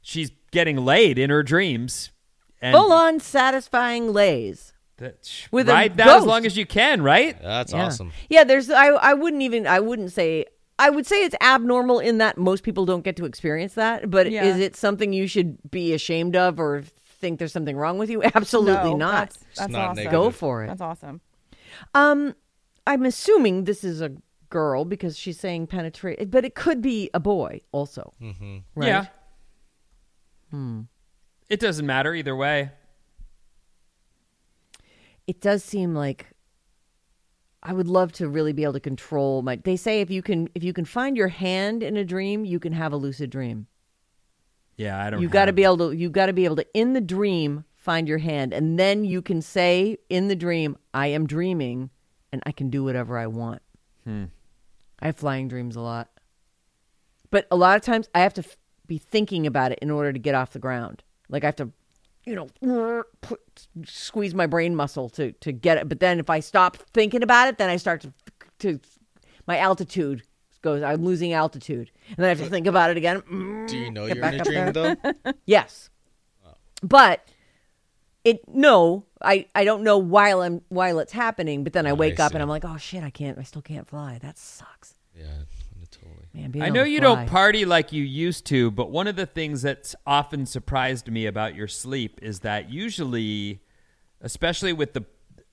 she's 0.10 0.32
getting 0.52 0.78
laid 0.84 1.17
in 1.19 1.30
her 1.30 1.43
dreams, 1.43 2.12
and 2.62 2.76
full 2.76 2.91
on 2.91 3.19
satisfying 3.19 4.12
lays. 4.12 4.74
that, 4.98 5.26
sh- 5.26 5.48
with 5.52 5.69
a 5.69 5.74
ride 5.74 5.98
that 5.98 6.08
as 6.08 6.26
long 6.26 6.45
as 6.45 6.58
you 6.58 6.65
can, 6.65 7.02
right? 7.02 7.39
That's 7.41 7.72
yeah. 7.74 7.86
awesome. 7.86 8.12
Yeah, 8.30 8.43
there's. 8.43 8.69
I. 8.69 8.88
I 8.88 9.13
wouldn't 9.13 9.41
even. 9.43 9.67
I 9.67 9.80
wouldn't 9.80 10.12
say. 10.12 10.45
I 10.78 10.89
would 10.89 11.06
say 11.06 11.24
it's 11.26 11.36
abnormal 11.41 12.00
in 12.00 12.19
that 12.19 12.38
most 12.38 12.63
people 12.63 12.86
don't 12.86 13.04
get 13.04 13.17
to 13.17 13.26
experience 13.26 13.74
that. 13.74 14.10
But 14.10 14.32
Yeah. 14.32 14.45
is 14.45 14.60
it 14.60 14.78
something 14.78 15.12
you 15.12 15.28
should 15.28 15.58
be 15.69 15.93
ashamed 15.93 16.38
of 16.38 16.58
or 16.58 16.84
think 17.04 17.38
there's 17.38 17.52
something 17.52 17.76
wrong 17.76 17.98
with 17.98 18.10
you? 18.10 18.24
Absolutely 18.36 18.91
No, 18.91 18.95
not. 18.98 19.30
That's, 19.32 19.38
that's 19.58 19.72
not 19.74 19.80
awesome. 19.82 19.95
negative. 19.98 20.12
Go 20.12 20.32
for 20.32 20.63
it. 20.63 20.67
That's 20.67 20.80
awesome. 20.82 21.19
Um, 21.93 22.34
I'm 22.88 23.04
assuming 23.06 23.65
this 23.65 23.84
is 23.84 24.00
a 24.02 24.13
girl 24.50 24.86
because 24.86 25.17
she's 25.17 25.38
saying 25.38 25.67
penetrate, 25.67 26.32
but 26.32 26.45
it 26.45 26.56
could 26.56 26.82
be 26.82 27.10
a 27.13 27.19
boy 27.19 27.60
also. 27.74 28.13
Mm-hmm. 28.22 28.58
Right? 28.76 28.88
Yeah. 28.88 29.06
Hmm. 30.52 30.82
It 31.50 31.60
doesn't 31.60 31.86
matter 31.86 32.14
either 32.14 32.36
way. 32.36 32.72
It 35.28 35.42
does 35.42 35.64
seem 35.64 35.94
like 35.94 36.28
I 37.62 37.74
would 37.74 37.88
love 37.88 38.12
to 38.14 38.30
really 38.30 38.54
be 38.54 38.64
able 38.64 38.74
to 38.74 38.80
control 38.80 39.42
my. 39.42 39.58
They 39.58 39.76
say 39.76 40.02
if 40.02 40.10
you 40.10 40.22
can, 40.22 40.50
if 40.56 40.64
you 40.64 40.74
can 40.74 40.86
find 40.86 41.18
your 41.18 41.28
hand 41.28 41.84
in 41.84 41.98
a 41.98 42.06
dream, 42.06 42.46
you 42.46 42.60
can 42.60 42.74
have 42.74 42.94
a 42.94 42.98
lucid 42.98 43.30
dream. 43.30 43.68
Yeah, 44.78 45.04
I 45.04 45.10
don't. 45.10 45.22
You 45.22 45.28
got 45.28 45.46
to 45.46 45.54
be 45.54 45.64
able 45.64 45.78
to. 45.78 45.92
You 45.92 46.10
got 46.10 46.28
to 46.28 46.34
be 46.34 46.46
able 46.46 46.56
to 46.56 46.66
in 46.74 46.94
the 46.94 47.02
dream 47.02 47.66
find 47.76 48.08
your 48.08 48.20
hand, 48.20 48.54
and 48.54 48.80
then 48.80 49.04
you 49.04 49.22
can 49.22 49.42
say 49.42 49.98
in 50.10 50.30
the 50.30 50.36
dream, 50.36 50.78
"I 50.94 51.08
am 51.08 51.28
dreaming, 51.28 51.90
and 52.32 52.42
I 52.46 52.52
can 52.54 52.70
do 52.70 52.84
whatever 52.84 53.18
I 53.18 53.28
want." 53.28 53.62
Hmm. 54.06 54.26
I 55.00 55.08
have 55.08 55.18
flying 55.18 55.48
dreams 55.48 55.76
a 55.76 55.82
lot, 55.82 56.10
but 57.30 57.46
a 57.52 57.58
lot 57.58 57.76
of 57.76 57.82
times 57.82 58.08
I 58.16 58.20
have 58.20 58.34
to 58.36 58.44
be 58.89 58.97
thinking 58.97 59.47
about 59.47 59.71
it 59.71 59.80
in 59.82 59.89
order 59.89 60.12
to 60.12 60.19
get 60.19 60.36
off 60.36 60.52
the 60.52 60.60
ground. 60.60 61.04
Like 61.30 61.43
I 61.45 61.47
have 61.47 61.56
to, 61.58 61.69
you 62.25 62.36
know, 62.36 63.04
put, 63.21 63.39
squeeze 63.86 64.36
my 64.36 64.45
brain 64.47 64.75
muscle 64.75 65.08
to 65.12 65.32
to 65.32 65.52
get 65.54 65.78
it. 65.78 65.88
But 65.88 66.02
then 66.02 66.19
if 66.19 66.30
I 66.30 66.41
stop 66.41 66.75
thinking 66.93 67.23
about 67.23 67.47
it, 67.47 67.58
then 67.58 67.69
I 67.69 67.78
start 67.78 68.02
to 68.02 68.12
to 68.60 68.80
my 69.47 69.58
altitude 69.58 70.23
goes. 70.62 70.84
I'm 70.84 71.06
losing 71.06 71.32
altitude, 71.32 71.89
and 72.10 72.17
then 72.17 72.25
I 72.25 72.30
have 72.30 72.39
to 72.39 72.49
think 72.49 72.67
about 72.67 72.89
it 72.89 72.97
again. 72.97 73.21
Mm, 73.21 73.67
Do 73.69 73.78
you 73.78 73.91
know 73.91 74.06
you're 74.08 74.25
in 74.25 74.41
a 74.41 74.43
dream 74.43 74.73
though? 74.73 74.95
Yes. 75.45 75.89
But 76.82 77.28
it 78.23 78.41
no, 78.47 79.06
I 79.21 79.45
I 79.56 79.63
don't 79.63 79.84
know 79.84 79.97
while 79.97 80.41
I'm 80.41 80.62
while 80.69 80.99
it's 80.99 81.13
happening, 81.13 81.63
but 81.63 81.73
then 81.73 81.86
I 81.86 81.91
I 81.91 81.93
wake 81.93 82.19
up 82.19 82.34
and 82.34 82.41
I'm 82.41 82.49
like, 82.49 82.65
oh 82.65 82.78
shit, 82.78 83.04
I 83.04 83.10
can't, 83.10 83.38
I 83.38 83.43
still 83.43 83.62
can't 83.62 83.88
fly. 83.88 84.19
That 84.21 84.38
sucks, 84.38 84.95
Yeah. 85.15 85.25
Man. 86.47 86.62
I 86.62 86.69
know 86.69 86.84
you 86.84 86.99
don't 86.99 87.28
party 87.28 87.65
like 87.65 87.91
you 87.91 88.04
used 88.04 88.45
to, 88.47 88.71
but 88.71 88.89
one 88.91 89.08
of 89.08 89.15
the 89.15 89.25
things 89.25 89.62
that's 89.62 89.95
often 90.06 90.45
surprised 90.45 91.10
me 91.10 91.25
about 91.25 91.56
your 91.56 91.67
sleep 91.67 92.19
is 92.21 92.39
that 92.41 92.69
usually, 92.69 93.62
especially 94.21 94.73
with 94.73 94.93
the, 94.93 95.06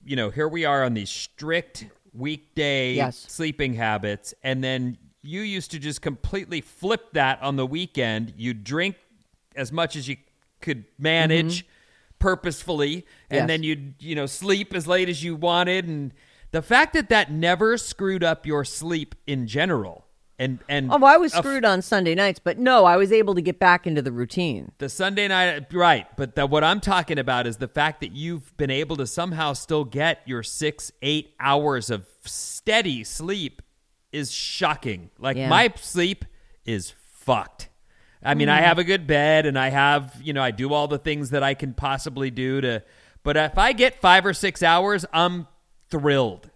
you 0.03 0.15
know, 0.15 0.29
here 0.29 0.47
we 0.47 0.65
are 0.65 0.83
on 0.83 0.93
these 0.93 1.09
strict 1.09 1.87
weekday 2.13 2.93
Yes. 2.93 3.25
sleeping 3.27 3.73
habits, 3.73 4.33
and 4.43 4.63
then 4.63 4.97
you 5.21 5.41
used 5.41 5.71
to 5.71 5.79
just 5.79 6.01
completely 6.01 6.61
flip 6.61 7.13
that 7.13 7.41
on 7.41 7.55
the 7.57 7.65
weekend. 7.65 8.33
You 8.37 8.53
drink 8.53 8.95
as 9.55 9.71
much 9.71 9.95
as 9.95 10.07
you 10.07 10.17
could 10.61 10.85
manage 10.97 11.65
purposefully, 12.19 13.05
and 13.29 13.41
Yes. 13.41 13.47
then 13.47 13.63
you'd, 13.63 13.95
you 13.99 14.15
know, 14.15 14.25
sleep 14.25 14.73
as 14.73 14.87
late 14.87 15.09
as 15.09 15.23
you 15.23 15.35
wanted. 15.35 15.85
And 15.85 16.13
the 16.51 16.61
fact 16.61 16.93
that 16.93 17.09
that 17.09 17.31
never 17.31 17.77
screwed 17.77 18.23
up 18.23 18.45
your 18.45 18.63
sleep 18.65 19.13
in 19.27 19.47
general. 19.47 20.06
And, 20.39 20.59
and 20.69 20.91
Oh, 20.91 21.03
I 21.03 21.17
was 21.17 21.33
screwed 21.33 21.65
on 21.65 21.81
Sunday 21.81 22.13
nights, 22.13 22.39
but 22.39 22.59
no, 22.59 22.85
I 22.85 22.95
was 22.95 23.11
able 23.11 23.33
to 23.35 23.41
get 23.41 23.59
back 23.59 23.87
into 23.87 24.01
the 24.03 24.11
routine. 24.11 24.71
the 24.77 24.87
Sunday 24.89 25.27
night, 25.27 25.73
right? 25.73 26.05
But 26.15 26.35
the, 26.35 26.45
what 26.45 26.63
I'm 26.63 26.79
talking 26.79 27.17
about 27.17 27.47
is 27.47 27.57
the 27.57 27.67
fact 27.67 28.01
that 28.01 28.11
you've 28.11 28.55
been 28.55 28.69
able 28.69 28.97
to 28.97 29.07
somehow 29.07 29.53
still 29.53 29.83
get 29.83 30.21
your 30.25 30.43
six, 30.43 30.91
eight 31.01 31.33
hours 31.39 31.89
of 31.89 32.05
steady 32.23 33.03
sleep 33.03 33.61
is 34.11 34.31
shocking. 34.31 35.09
Like 35.17 35.37
Yeah. 35.37 35.49
my 35.49 35.73
sleep 35.77 36.23
is 36.65 36.93
fucked. 36.99 37.69
I 38.23 38.33
mean, 38.33 38.49
I 38.49 38.61
mm. 38.61 38.63
have 38.63 38.79
a 38.79 38.83
good 38.83 39.07
bed 39.07 39.45
and 39.45 39.57
I 39.57 39.69
have, 39.69 40.19
you 40.23 40.33
know, 40.33 40.43
I 40.43 40.51
do 40.51 40.73
all 40.73 40.87
the 40.87 40.97
things 40.97 41.31
that 41.31 41.43
I 41.43 41.53
can 41.53 41.73
possibly 41.73 42.29
do 42.29 42.61
to, 42.61 42.83
but 43.23 43.37
if 43.37 43.57
I 43.57 43.73
get 43.73 44.01
five 44.01 44.25
or 44.25 44.33
six 44.33 44.61
hours, 44.63 45.05
I'm 45.13 45.47
thrilled. 45.89 46.49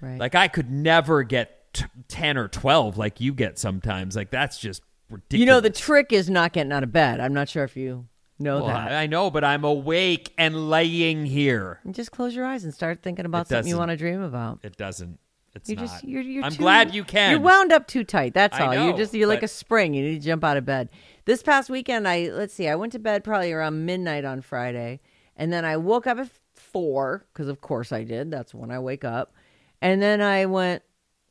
Right. 0.00 0.18
Like 0.18 0.34
I 0.34 0.48
could 0.48 0.70
never 0.70 1.22
get 1.22 1.57
t- 1.78 1.84
10 2.08 2.36
or 2.38 2.48
12 2.48 2.96
like 2.98 3.20
you 3.20 3.32
get 3.34 3.58
sometimes. 3.58 4.16
Like 4.16 4.30
that's 4.30 4.58
just 4.58 4.82
ridiculous. 5.10 5.40
You 5.40 5.46
know, 5.46 5.60
the 5.60 5.70
trick 5.70 6.12
is 6.12 6.28
not 6.30 6.52
getting 6.52 6.72
out 6.72 6.82
of 6.82 6.92
bed. 6.92 7.20
I'm 7.20 7.32
not 7.34 7.48
sure 7.48 7.64
if 7.64 7.76
you 7.76 8.06
know 8.38 8.58
Well, 8.58 8.66
that. 8.68 8.92
I 8.92 9.02
I 9.02 9.06
know, 9.06 9.30
but 9.30 9.44
I'm 9.44 9.64
awake 9.64 10.32
and 10.38 10.68
laying 10.70 11.26
here. 11.26 11.80
And 11.84 11.94
Just 11.94 12.12
close 12.12 12.34
your 12.34 12.44
eyes 12.44 12.64
and 12.64 12.72
start 12.74 13.02
thinking 13.02 13.24
about 13.26 13.48
something 13.48 13.68
you 13.68 13.78
want 13.78 13.90
to 13.90 13.96
dream 13.96 14.22
about. 14.22 14.60
It 14.62 14.76
doesn't. 14.76 15.18
It's 15.54 15.68
You 15.70 15.76
not. 15.76 15.82
just 15.86 16.04
you're, 16.04 16.22
you're 16.22 16.44
I'm 16.44 16.52
too- 16.52 16.58
glad 16.58 16.94
you 16.94 17.02
can. 17.04 17.30
You're 17.32 17.40
wound 17.40 17.72
up 17.72 17.86
too 17.88 18.04
tight. 18.04 18.34
That's 18.34 18.56
I 18.58 18.66
all. 18.66 18.74
know, 18.74 18.86
you're 18.88 18.96
just 18.96 19.14
you're 19.14 19.26
like 19.28 19.42
a 19.42 19.48
spring. 19.48 19.94
You 19.94 20.02
need 20.04 20.20
to 20.20 20.26
jump 20.26 20.44
out 20.44 20.56
of 20.56 20.64
bed. 20.64 20.90
This 21.24 21.42
past 21.42 21.68
weekend, 21.70 22.06
I 22.06 22.28
let's 22.32 22.54
see, 22.54 22.68
I 22.68 22.74
went 22.74 22.92
to 22.92 22.98
bed 22.98 23.24
probably 23.24 23.52
around 23.52 23.84
midnight 23.86 24.24
on 24.24 24.40
Friday, 24.42 25.00
and 25.36 25.52
then 25.52 25.64
I 25.64 25.76
woke 25.78 26.06
up 26.06 26.18
at 26.18 26.28
four 26.54 27.24
because 27.32 27.48
of 27.48 27.60
course 27.60 27.92
I 27.92 28.04
did. 28.04 28.30
That's 28.30 28.54
when 28.54 28.70
I 28.70 28.78
wake 28.78 29.04
up, 29.04 29.34
and 29.82 30.00
then 30.02 30.20
I 30.20 30.46
went, 30.46 30.82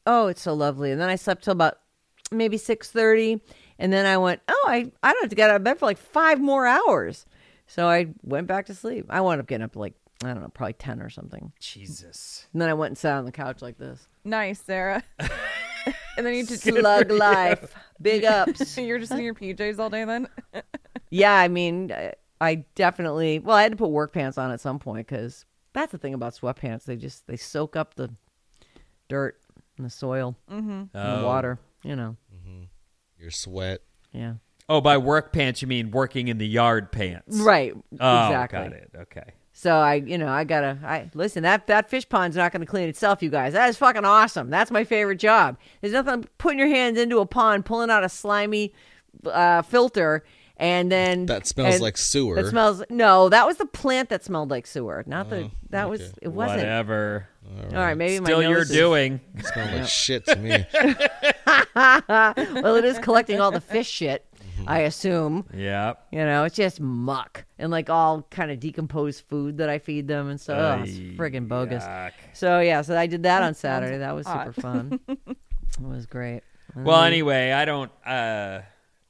oh, 0.07 0.27
it's 0.27 0.41
so 0.41 0.53
lovely, 0.55 0.91
and 0.91 0.99
then 0.99 1.09
I 1.09 1.15
slept 1.17 1.43
till 1.43 1.51
about 1.53 1.77
maybe 2.31 2.57
six 2.57 2.89
thirty, 2.89 3.41
and 3.77 3.91
then 3.93 4.05
I 4.07 4.17
went, 4.17 4.41
oh, 4.47 4.65
I 4.67 4.91
I 5.03 5.11
don't 5.13 5.21
have 5.23 5.29
to 5.29 5.35
get 5.35 5.49
out 5.51 5.57
of 5.57 5.63
bed 5.63 5.77
for 5.77 5.85
like 5.85 5.97
five 5.99 6.39
more 6.39 6.65
hours, 6.65 7.25
so 7.67 7.87
I 7.87 8.07
went 8.23 8.47
back 8.47 8.65
to 8.67 8.73
sleep. 8.73 9.05
I 9.09 9.21
wound 9.21 9.39
up 9.39 9.47
getting 9.47 9.65
up 9.65 9.75
like 9.75 9.93
I 10.23 10.33
don't 10.33 10.41
know, 10.41 10.47
probably 10.49 10.73
ten 10.73 11.01
or 11.01 11.09
something, 11.09 11.51
Jesus. 11.59 12.47
and 12.53 12.61
then 12.61 12.69
I 12.69 12.73
went 12.73 12.91
and 12.91 12.97
sat 12.97 13.17
on 13.17 13.25
the 13.25 13.31
couch 13.31 13.61
like 13.61 13.77
this. 13.77 14.07
Nice, 14.23 14.59
Sarah. 14.61 15.03
and 15.19 16.25
then 16.25 16.33
you 16.33 16.45
just 16.45 16.63
Slug 16.63 17.11
life. 17.11 17.75
Big 18.01 18.25
ups. 18.25 18.77
You're 18.77 18.99
just 18.99 19.11
in 19.11 19.19
your 19.19 19.35
PJs 19.35 19.77
all 19.79 19.89
day 19.89 20.05
then? 20.05 20.27
Yeah, 21.09 21.33
I 21.35 21.47
mean, 21.47 21.91
I- 21.93 22.13
I 22.41 22.65
definitely. 22.75 23.39
Well, 23.39 23.55
I 23.55 23.63
had 23.63 23.71
to 23.71 23.77
put 23.77 23.91
work 23.91 24.11
pants 24.13 24.37
on 24.37 24.51
at 24.51 24.59
some 24.59 24.77
point 24.77 25.07
because 25.07 25.45
that's 25.73 25.91
the 25.93 25.97
thing 25.97 26.13
about 26.13 26.33
sweatpants. 26.35 26.83
They 26.83 26.97
just 26.97 27.25
they 27.27 27.37
soak 27.37 27.75
up 27.77 27.93
the 27.95 28.09
dirt 29.07 29.39
and 29.77 29.85
the 29.85 29.89
soil 29.89 30.35
and 30.49 30.89
the 30.91 31.19
Oh. 31.19 31.25
water. 31.25 31.59
You 31.83 31.95
know. 31.95 32.15
Your 33.19 33.31
sweat. 33.31 33.81
Yeah. 34.11 34.33
Oh, 34.69 34.81
by 34.81 34.97
work 34.97 35.31
pants 35.33 35.61
you 35.61 35.67
mean 35.67 35.91
working 35.91 36.27
in 36.27 36.37
the 36.37 36.47
yard 36.47 36.91
pants? 36.91 37.39
Right. 37.39 37.73
Oh, 37.99 38.25
exactly. 38.27 38.59
got 38.59 38.73
it. 38.73 38.91
Okay. 38.95 39.31
So 39.53 39.71
I, 39.71 39.95
you 39.95 40.17
know, 40.19 40.27
I 40.27 40.43
gotta. 40.43 40.77
I 40.83 41.09
listen. 41.15 41.41
That 41.43 41.65
that 41.67 41.89
fish 41.89 42.07
pond's 42.07 42.37
not 42.37 42.51
gonna 42.51 42.65
clean 42.67 42.87
itself, 42.89 43.23
you 43.23 43.29
guys. 43.31 43.53
That 43.53 43.69
is 43.69 43.77
fucking 43.77 44.05
awesome. 44.05 44.51
That's 44.51 44.69
my 44.69 44.83
favorite 44.83 45.17
job. 45.17 45.57
There's 45.81 45.93
nothing 45.93 46.25
putting 46.37 46.59
your 46.59 46.67
hands 46.67 46.99
into 46.99 47.19
a 47.19 47.25
pond, 47.25 47.65
pulling 47.65 47.89
out 47.89 48.03
a 48.03 48.09
slimy 48.09 48.71
uh, 49.25 49.63
filter, 49.63 50.23
and 50.57 50.91
then 50.91 51.25
That 51.27 51.47
smells 51.47 51.75
and- 51.75 51.83
like 51.83 51.97
sewer. 51.97 52.35
That 52.35 52.47
smells. 52.49 52.83
No, 52.89 53.29
that 53.29 53.45
was 53.47 53.57
the 53.57 53.65
plant 53.65 54.09
that 54.09 54.23
smelled 54.23 54.49
like 54.51 54.67
sewer. 54.67 55.03
Not 55.07 55.29
the. 55.29 55.49
That 55.69 55.89
was. 55.89 56.01
It 56.21 56.29
wasn't. 56.29 56.59
Whatever. 56.59 57.27
All 57.71 57.77
right, 57.77 57.95
maybe 57.95 58.19
my 58.19 58.25
Still 58.25 58.37
my 58.41 58.47
you're 58.49 58.57
nose 58.57 58.69
is- 58.69 58.75
doing. 58.75 59.21
smells 59.41 59.71
like 59.71 59.87
shit 59.87 60.25
to 60.25 60.35
me. 60.35 60.65
well, 61.75 62.75
it 62.75 62.85
is 62.85 62.99
collecting 62.99 63.39
all 63.39 63.51
the 63.51 63.61
fish 63.61 63.89
shit. 63.89 64.25
Mm-hmm. 64.35 64.69
I 64.69 64.79
assume. 64.79 65.45
Yeah. 65.53 65.93
You 66.11 66.19
know, 66.25 66.43
it's 66.45 66.55
just 66.55 66.79
muck 66.81 67.45
and 67.59 67.71
like 67.71 67.89
all 67.89 68.23
kind 68.31 68.49
of 68.51 68.59
decomposed 68.59 69.23
food 69.29 69.57
that 69.59 69.69
I 69.69 69.77
feed 69.79 70.07
them 70.07 70.29
and 70.29 70.41
stuff. 70.41 70.79
Oh, 70.79 70.83
it's 70.83 70.97
Ay, 70.97 71.15
friggin' 71.15 71.47
bogus. 71.47 71.83
yuck. 71.83 72.11
So 72.33 72.59
yeah, 72.59 72.81
so 72.81 72.97
I 72.97 73.05
did 73.07 73.23
that 73.23 73.43
on 73.43 73.53
Saturday. 73.53 73.99
That 73.99 74.15
was 74.15 74.25
super 74.25 74.53
fun. 74.53 74.99
it 75.07 75.37
was 75.79 76.05
great. 76.07 76.41
And 76.75 76.85
Well, 76.85 76.97
then- 77.01 77.07
anyway, 77.13 77.51
I 77.51 77.65
don't 77.65 77.91
uh 78.05 78.61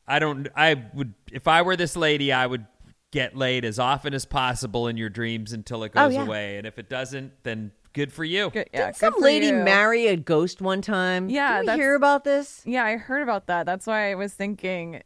I 0.08 0.20
don't 0.20 0.48
I 0.56 0.84
would 0.94 1.14
if 1.32 1.48
I 1.48 1.62
were 1.62 1.76
this 1.76 1.96
lady, 1.96 2.32
I 2.32 2.46
would 2.48 2.66
get 3.12 3.36
laid 3.36 3.66
as 3.66 3.80
often 3.80 4.14
as 4.14 4.26
possible 4.26 4.88
in 4.88 4.98
your 4.98 5.10
dreams 5.10 5.54
until 5.54 5.84
it 5.84 5.92
Oh, 5.96 6.06
goes 6.08 6.16
yeah. 6.16 6.24
away. 6.26 6.58
And 6.58 6.68
if 6.68 6.78
it 6.78 6.90
doesn't, 6.90 7.32
then 7.44 7.72
good 7.94 8.12
for 8.14 8.24
you. 8.24 8.50
Good, 8.50 8.70
yeah, 8.74 8.86
Didn't 8.88 8.96
some 8.98 9.14
good 9.14 9.20
for 9.20 9.24
lady 9.26 9.48
you. 9.48 9.54
marry 9.56 10.08
a 10.08 10.18
ghost 10.18 10.62
one 10.62 10.82
time? 10.82 11.30
Yeah, 11.30 11.62
Did 11.62 11.72
we 11.72 11.76
hear 11.76 11.96
about 11.96 12.24
this? 12.26 12.62
Yeah, 12.66 12.84
I 12.84 12.98
heard 12.98 13.24
about 13.24 13.48
that. 13.48 13.66
That's 13.66 13.88
why 13.88 14.12
I 14.12 14.16
was 14.16 14.34
thinking. 14.34 15.02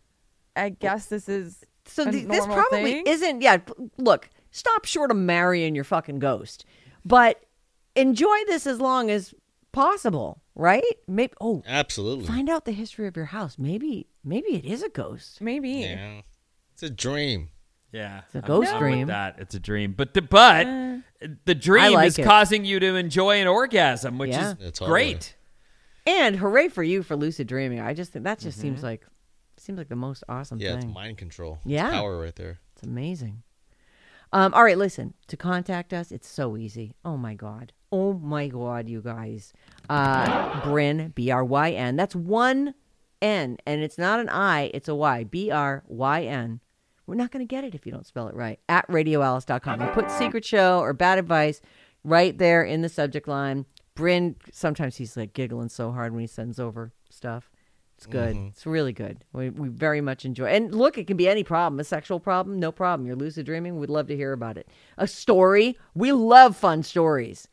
I 0.56 0.70
guess 0.70 1.06
this 1.06 1.30
is 1.30 1.64
So 1.86 2.04
a 2.08 2.12
th- 2.12 2.28
this 2.28 2.46
probably 2.46 2.84
thing? 2.92 3.08
isn't. 3.08 3.42
Yeah, 3.42 3.58
look, 3.98 4.30
stop 4.52 4.86
short 4.86 5.10
of 5.12 5.18
marrying 5.18 5.76
your 5.76 5.84
fucking 5.86 6.20
ghost, 6.20 6.66
but 7.06 7.42
enjoy 7.96 8.36
this 8.48 8.68
as 8.68 8.82
long 8.82 9.10
as 9.10 9.34
possible, 9.72 10.42
right? 10.62 10.84
Maybe. 11.08 11.34
Oh, 11.42 11.64
Absolutely. 11.66 12.26
find 12.28 12.50
out 12.50 12.66
the 12.66 12.72
history 12.72 13.08
of 13.08 13.16
your 13.16 13.26
house. 13.26 13.58
Maybe, 13.58 14.08
maybe 14.24 14.56
it 14.56 14.66
is 14.66 14.84
a 14.84 14.90
ghost. 14.90 15.42
maybe. 15.42 15.70
Yeah. 15.72 16.22
It's 16.74 16.84
a 16.84 16.90
dream. 16.90 17.50
Yeah, 17.92 18.22
a 18.34 18.38
I'm 18.38 18.44
ghost 18.44 18.78
dream. 18.78 19.08
That 19.08 19.36
it's 19.40 19.54
a 19.54 19.60
dream, 19.60 19.94
but 19.98 20.14
the, 20.14 20.22
but 20.22 20.66
the 21.46 21.54
dream 21.56 21.92
like 21.94 22.08
is 22.08 22.18
it. 22.20 22.24
causing 22.24 22.64
you 22.64 22.80
to 22.80 22.96
enjoy 22.96 23.42
an 23.42 23.48
orgasm, 23.48 24.18
which 24.18 24.30
Yeah. 24.32 24.52
is 24.52 24.56
Yeah, 24.60 24.66
totally. 24.68 24.90
great. 24.90 25.36
And 26.08 26.38
hooray 26.38 26.70
for 26.70 26.84
you 26.84 27.04
for 27.04 27.16
lucid 27.18 27.48
dreaming. 27.48 27.82
I 27.82 27.94
just 27.94 28.14
think 28.14 28.24
that 28.24 28.40
just 28.40 28.58
Mm-hmm. 28.60 28.68
seems 28.68 28.84
like 28.84 29.06
seems 29.58 29.78
like 29.78 29.90
the 29.90 29.96
most 29.98 30.24
awesome 30.30 30.60
Yeah, 30.60 30.76
it's 30.78 30.86
mind 30.86 31.18
control. 31.18 31.60
It's 31.64 31.72
Yeah. 31.72 31.90
power 31.92 32.20
right 32.20 32.36
there. 32.36 32.60
It's 32.74 32.84
amazing. 32.84 33.44
Um, 34.34 34.54
all 34.54 34.64
right, 34.64 34.78
listen. 34.78 35.14
To 35.28 35.38
contact 35.38 35.94
us, 35.94 36.12
it's 36.12 36.28
so 36.28 36.56
easy. 36.58 36.96
Oh 37.04 37.18
my 37.18 37.34
god. 37.34 37.74
Oh 37.92 38.14
my 38.14 38.48
god, 38.48 38.88
you 38.88 39.02
guys. 39.02 39.54
Uh, 39.90 40.62
Bryn 40.64 41.12
B 41.16 41.32
R 41.32 41.44
Y 41.44 41.72
N. 41.72 41.98
That's 41.98 42.16
one 42.16 42.74
N, 43.22 43.58
and 43.66 43.82
it's 43.82 43.98
not 43.98 44.20
an 44.20 44.30
I. 44.30 44.72
It's 44.74 44.88
a 44.88 44.96
Y. 44.96 45.26
B 45.26 45.52
R 45.52 45.84
Y 45.88 46.24
N. 46.24 46.62
We're 47.06 47.16
not 47.16 47.32
going 47.32 47.46
to 47.46 47.50
get 47.50 47.66
it 47.66 47.76
if 47.76 47.86
you 47.86 47.92
don't 47.92 48.08
spell 48.08 48.30
it 48.30 48.36
right. 48.36 48.60
At 48.70 48.88
radioalice.com. 48.88 49.82
You 49.82 49.88
put 49.88 50.10
secret 50.10 50.46
show 50.46 50.80
or 50.80 50.94
bad 50.94 51.18
advice 51.18 51.60
right 52.06 52.38
there 52.38 52.64
in 52.64 52.82
the 52.82 52.90
subject 52.90 53.28
line. 53.28 53.66
Bryn, 53.96 54.38
sometimes 54.54 54.96
he's 54.96 55.18
like 55.18 55.34
giggling 55.34 55.68
so 55.68 55.92
hard 55.92 56.14
when 56.14 56.22
he 56.22 56.28
sends 56.28 56.58
over 56.58 56.94
stuff. 57.10 57.51
It's 58.02 58.08
good. 58.08 58.36
It's 58.48 58.66
really 58.66 58.94
good. 58.94 59.24
We, 59.32 59.52
we 59.52 59.70
very 59.70 60.02
much 60.02 60.26
enjoy. 60.26 60.48
And 60.48 60.74
look, 60.74 60.98
it 60.98 61.06
can 61.06 61.18
be 61.18 61.30
any 61.30 61.44
problem. 61.44 61.80
A 61.80 61.84
sexual 61.84 62.20
problem, 62.20 62.60
no 62.60 62.72
problem. 62.72 63.06
You're 63.06 63.16
lucid 63.16 63.46
dreaming. 63.46 63.78
We'd 63.78 63.92
love 63.92 64.08
to 64.08 64.16
hear 64.16 64.34
about 64.34 64.58
it. 64.58 64.68
A 64.98 65.06
story. 65.06 65.78
We 65.94 66.12
love 66.12 66.58
fun 66.58 66.82
stories. 66.82 67.48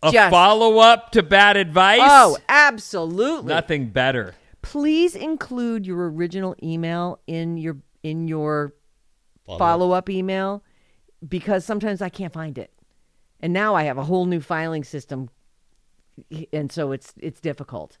A 0.00 0.12
Just- 0.12 0.30
follow 0.30 0.78
up 0.78 1.10
to 1.10 1.24
bad 1.24 1.56
advice. 1.56 1.98
Oh, 2.04 2.38
absolutely. 2.48 3.48
nothing 3.48 3.88
better. 3.88 4.36
Please 4.62 5.16
include 5.16 5.84
your 5.88 6.08
original 6.08 6.54
email 6.62 7.18
in 7.26 7.56
your 7.56 7.78
in 8.04 8.28
your 8.28 8.74
Follow. 9.44 9.58
follow 9.58 9.90
up 9.90 10.08
email 10.08 10.62
because 11.28 11.64
sometimes 11.64 12.00
I 12.00 12.10
can't 12.10 12.32
find 12.32 12.56
it. 12.58 12.70
And 13.40 13.52
now 13.52 13.74
I 13.74 13.82
have 13.84 13.98
a 13.98 14.04
whole 14.04 14.24
new 14.24 14.40
filing 14.40 14.84
system 14.84 15.30
and 16.52 16.70
so 16.70 16.92
it's 16.92 17.12
it's 17.18 17.40
difficult. 17.40 17.98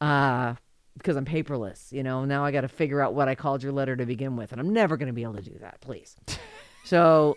Uh 0.00 0.56
because 1.00 1.16
I'm 1.16 1.24
paperless, 1.24 1.90
you 1.92 2.02
know. 2.02 2.24
Now 2.24 2.44
I 2.44 2.50
got 2.50 2.60
to 2.60 2.68
figure 2.68 3.00
out 3.00 3.14
what 3.14 3.28
I 3.28 3.34
called 3.34 3.62
your 3.62 3.72
letter 3.72 3.96
to 3.96 4.04
begin 4.04 4.36
with, 4.36 4.52
and 4.52 4.60
I'm 4.60 4.72
never 4.72 4.96
going 4.96 5.06
to 5.08 5.12
be 5.12 5.22
able 5.22 5.34
to 5.34 5.42
do 5.42 5.58
that, 5.60 5.80
please. 5.80 6.16
so 6.84 7.36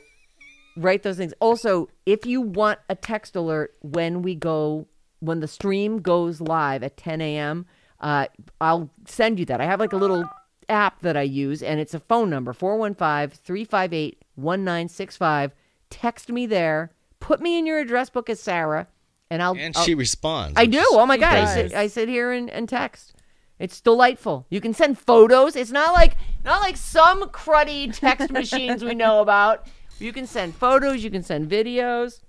write 0.76 1.04
those 1.04 1.18
things. 1.18 1.34
Also, 1.40 1.88
if 2.06 2.26
you 2.26 2.42
want 2.42 2.80
a 2.90 2.96
text 2.96 3.36
alert 3.36 3.74
when 3.82 4.22
we 4.22 4.36
go 4.36 4.88
when 5.20 5.40
the 5.40 5.48
stream 5.48 6.02
goes 6.02 6.42
live 6.42 6.84
at 6.84 6.98
10 6.98 7.22
a.m., 7.22 7.66
uh, 8.02 8.26
I'll 8.60 8.90
send 9.06 9.40
you 9.40 9.46
that. 9.46 9.62
I 9.62 9.66
have 9.66 9.80
like 9.80 9.94
a 9.94 9.98
little 9.98 10.26
app 10.68 11.02
that 11.02 11.16
I 11.16 11.22
use, 11.22 11.64
and 11.64 11.80
it's 11.80 11.94
a 11.94 12.00
phone 12.00 12.30
number 12.30 12.52
415 12.52 13.38
358 13.44 14.24
1965. 14.36 15.52
text 15.90 16.30
me 16.30 16.46
there. 16.46 16.92
Put 17.20 17.40
me 17.40 17.58
in 17.58 17.66
your 17.66 17.80
address 17.80 18.10
book 18.10 18.30
as 18.30 18.42
Sarah, 18.42 18.88
and 19.30 19.42
I'll. 19.42 19.56
And 19.58 19.76
I'll- 19.78 19.86
she 19.86 19.96
responds. 19.96 20.56
I 20.58 20.66
do. 20.66 20.84
Oh 20.92 21.06
my 21.06 21.18
god! 21.18 21.38
I 21.38 21.46
sit, 21.54 21.74
I 21.74 21.88
sit 21.88 22.10
here 22.10 22.34
and, 22.34 22.50
and 22.50 22.68
text. 22.68 23.16
It's 23.60 23.80
delightful. 23.82 24.46
You 24.50 24.60
can 24.62 24.74
send 24.74 24.98
photos. 25.00 25.56
It's 25.56 25.72
not 25.72 25.94
like 25.94 26.16
not 26.44 26.62
like 26.62 26.76
some 26.78 27.24
cruddy 27.30 27.96
text 27.98 28.32
machines 28.32 28.84
we 28.84 28.94
know 28.96 29.22
about. 29.22 29.68
You 30.00 30.12
can 30.12 30.26
send 30.28 30.56
photos. 30.56 31.04
You 31.04 31.12
can 31.12 31.24
send 31.24 31.50
videos. 31.50 32.20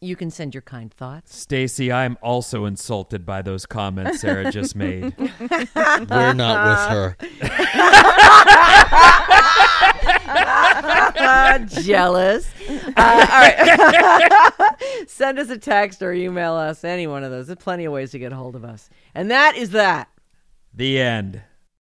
You 0.00 0.14
can 0.14 0.30
send 0.30 0.54
your 0.54 0.62
kind 0.62 0.94
thoughts. 0.94 1.36
Stacy, 1.36 1.90
I'm 1.90 2.16
also 2.22 2.66
insulted 2.66 3.26
by 3.26 3.42
those 3.42 3.66
comments 3.66 4.20
Sarah 4.20 4.52
just 4.52 4.76
made. 4.76 5.12
We're 5.74 6.34
not 6.34 6.68
with 6.68 6.78
her. 6.94 7.16
Jealous. 11.82 12.48
Uh, 12.68 12.92
all 12.96 13.40
right. 13.40 15.08
Send 15.08 15.40
us 15.40 15.50
a 15.50 15.58
text 15.58 16.00
or 16.00 16.12
email 16.12 16.54
us. 16.54 16.84
Any 16.84 17.08
one 17.08 17.24
of 17.24 17.32
those. 17.32 17.48
There's 17.48 17.58
plenty 17.58 17.84
of 17.84 17.92
ways 17.92 18.12
to 18.12 18.20
get 18.20 18.32
a 18.32 18.36
hold 18.36 18.54
of 18.54 18.64
us. 18.64 18.88
And 19.14 19.30
that 19.32 19.56
is 19.56 19.70
that. 19.70 20.08
The 20.78 21.00
end. 21.00 21.42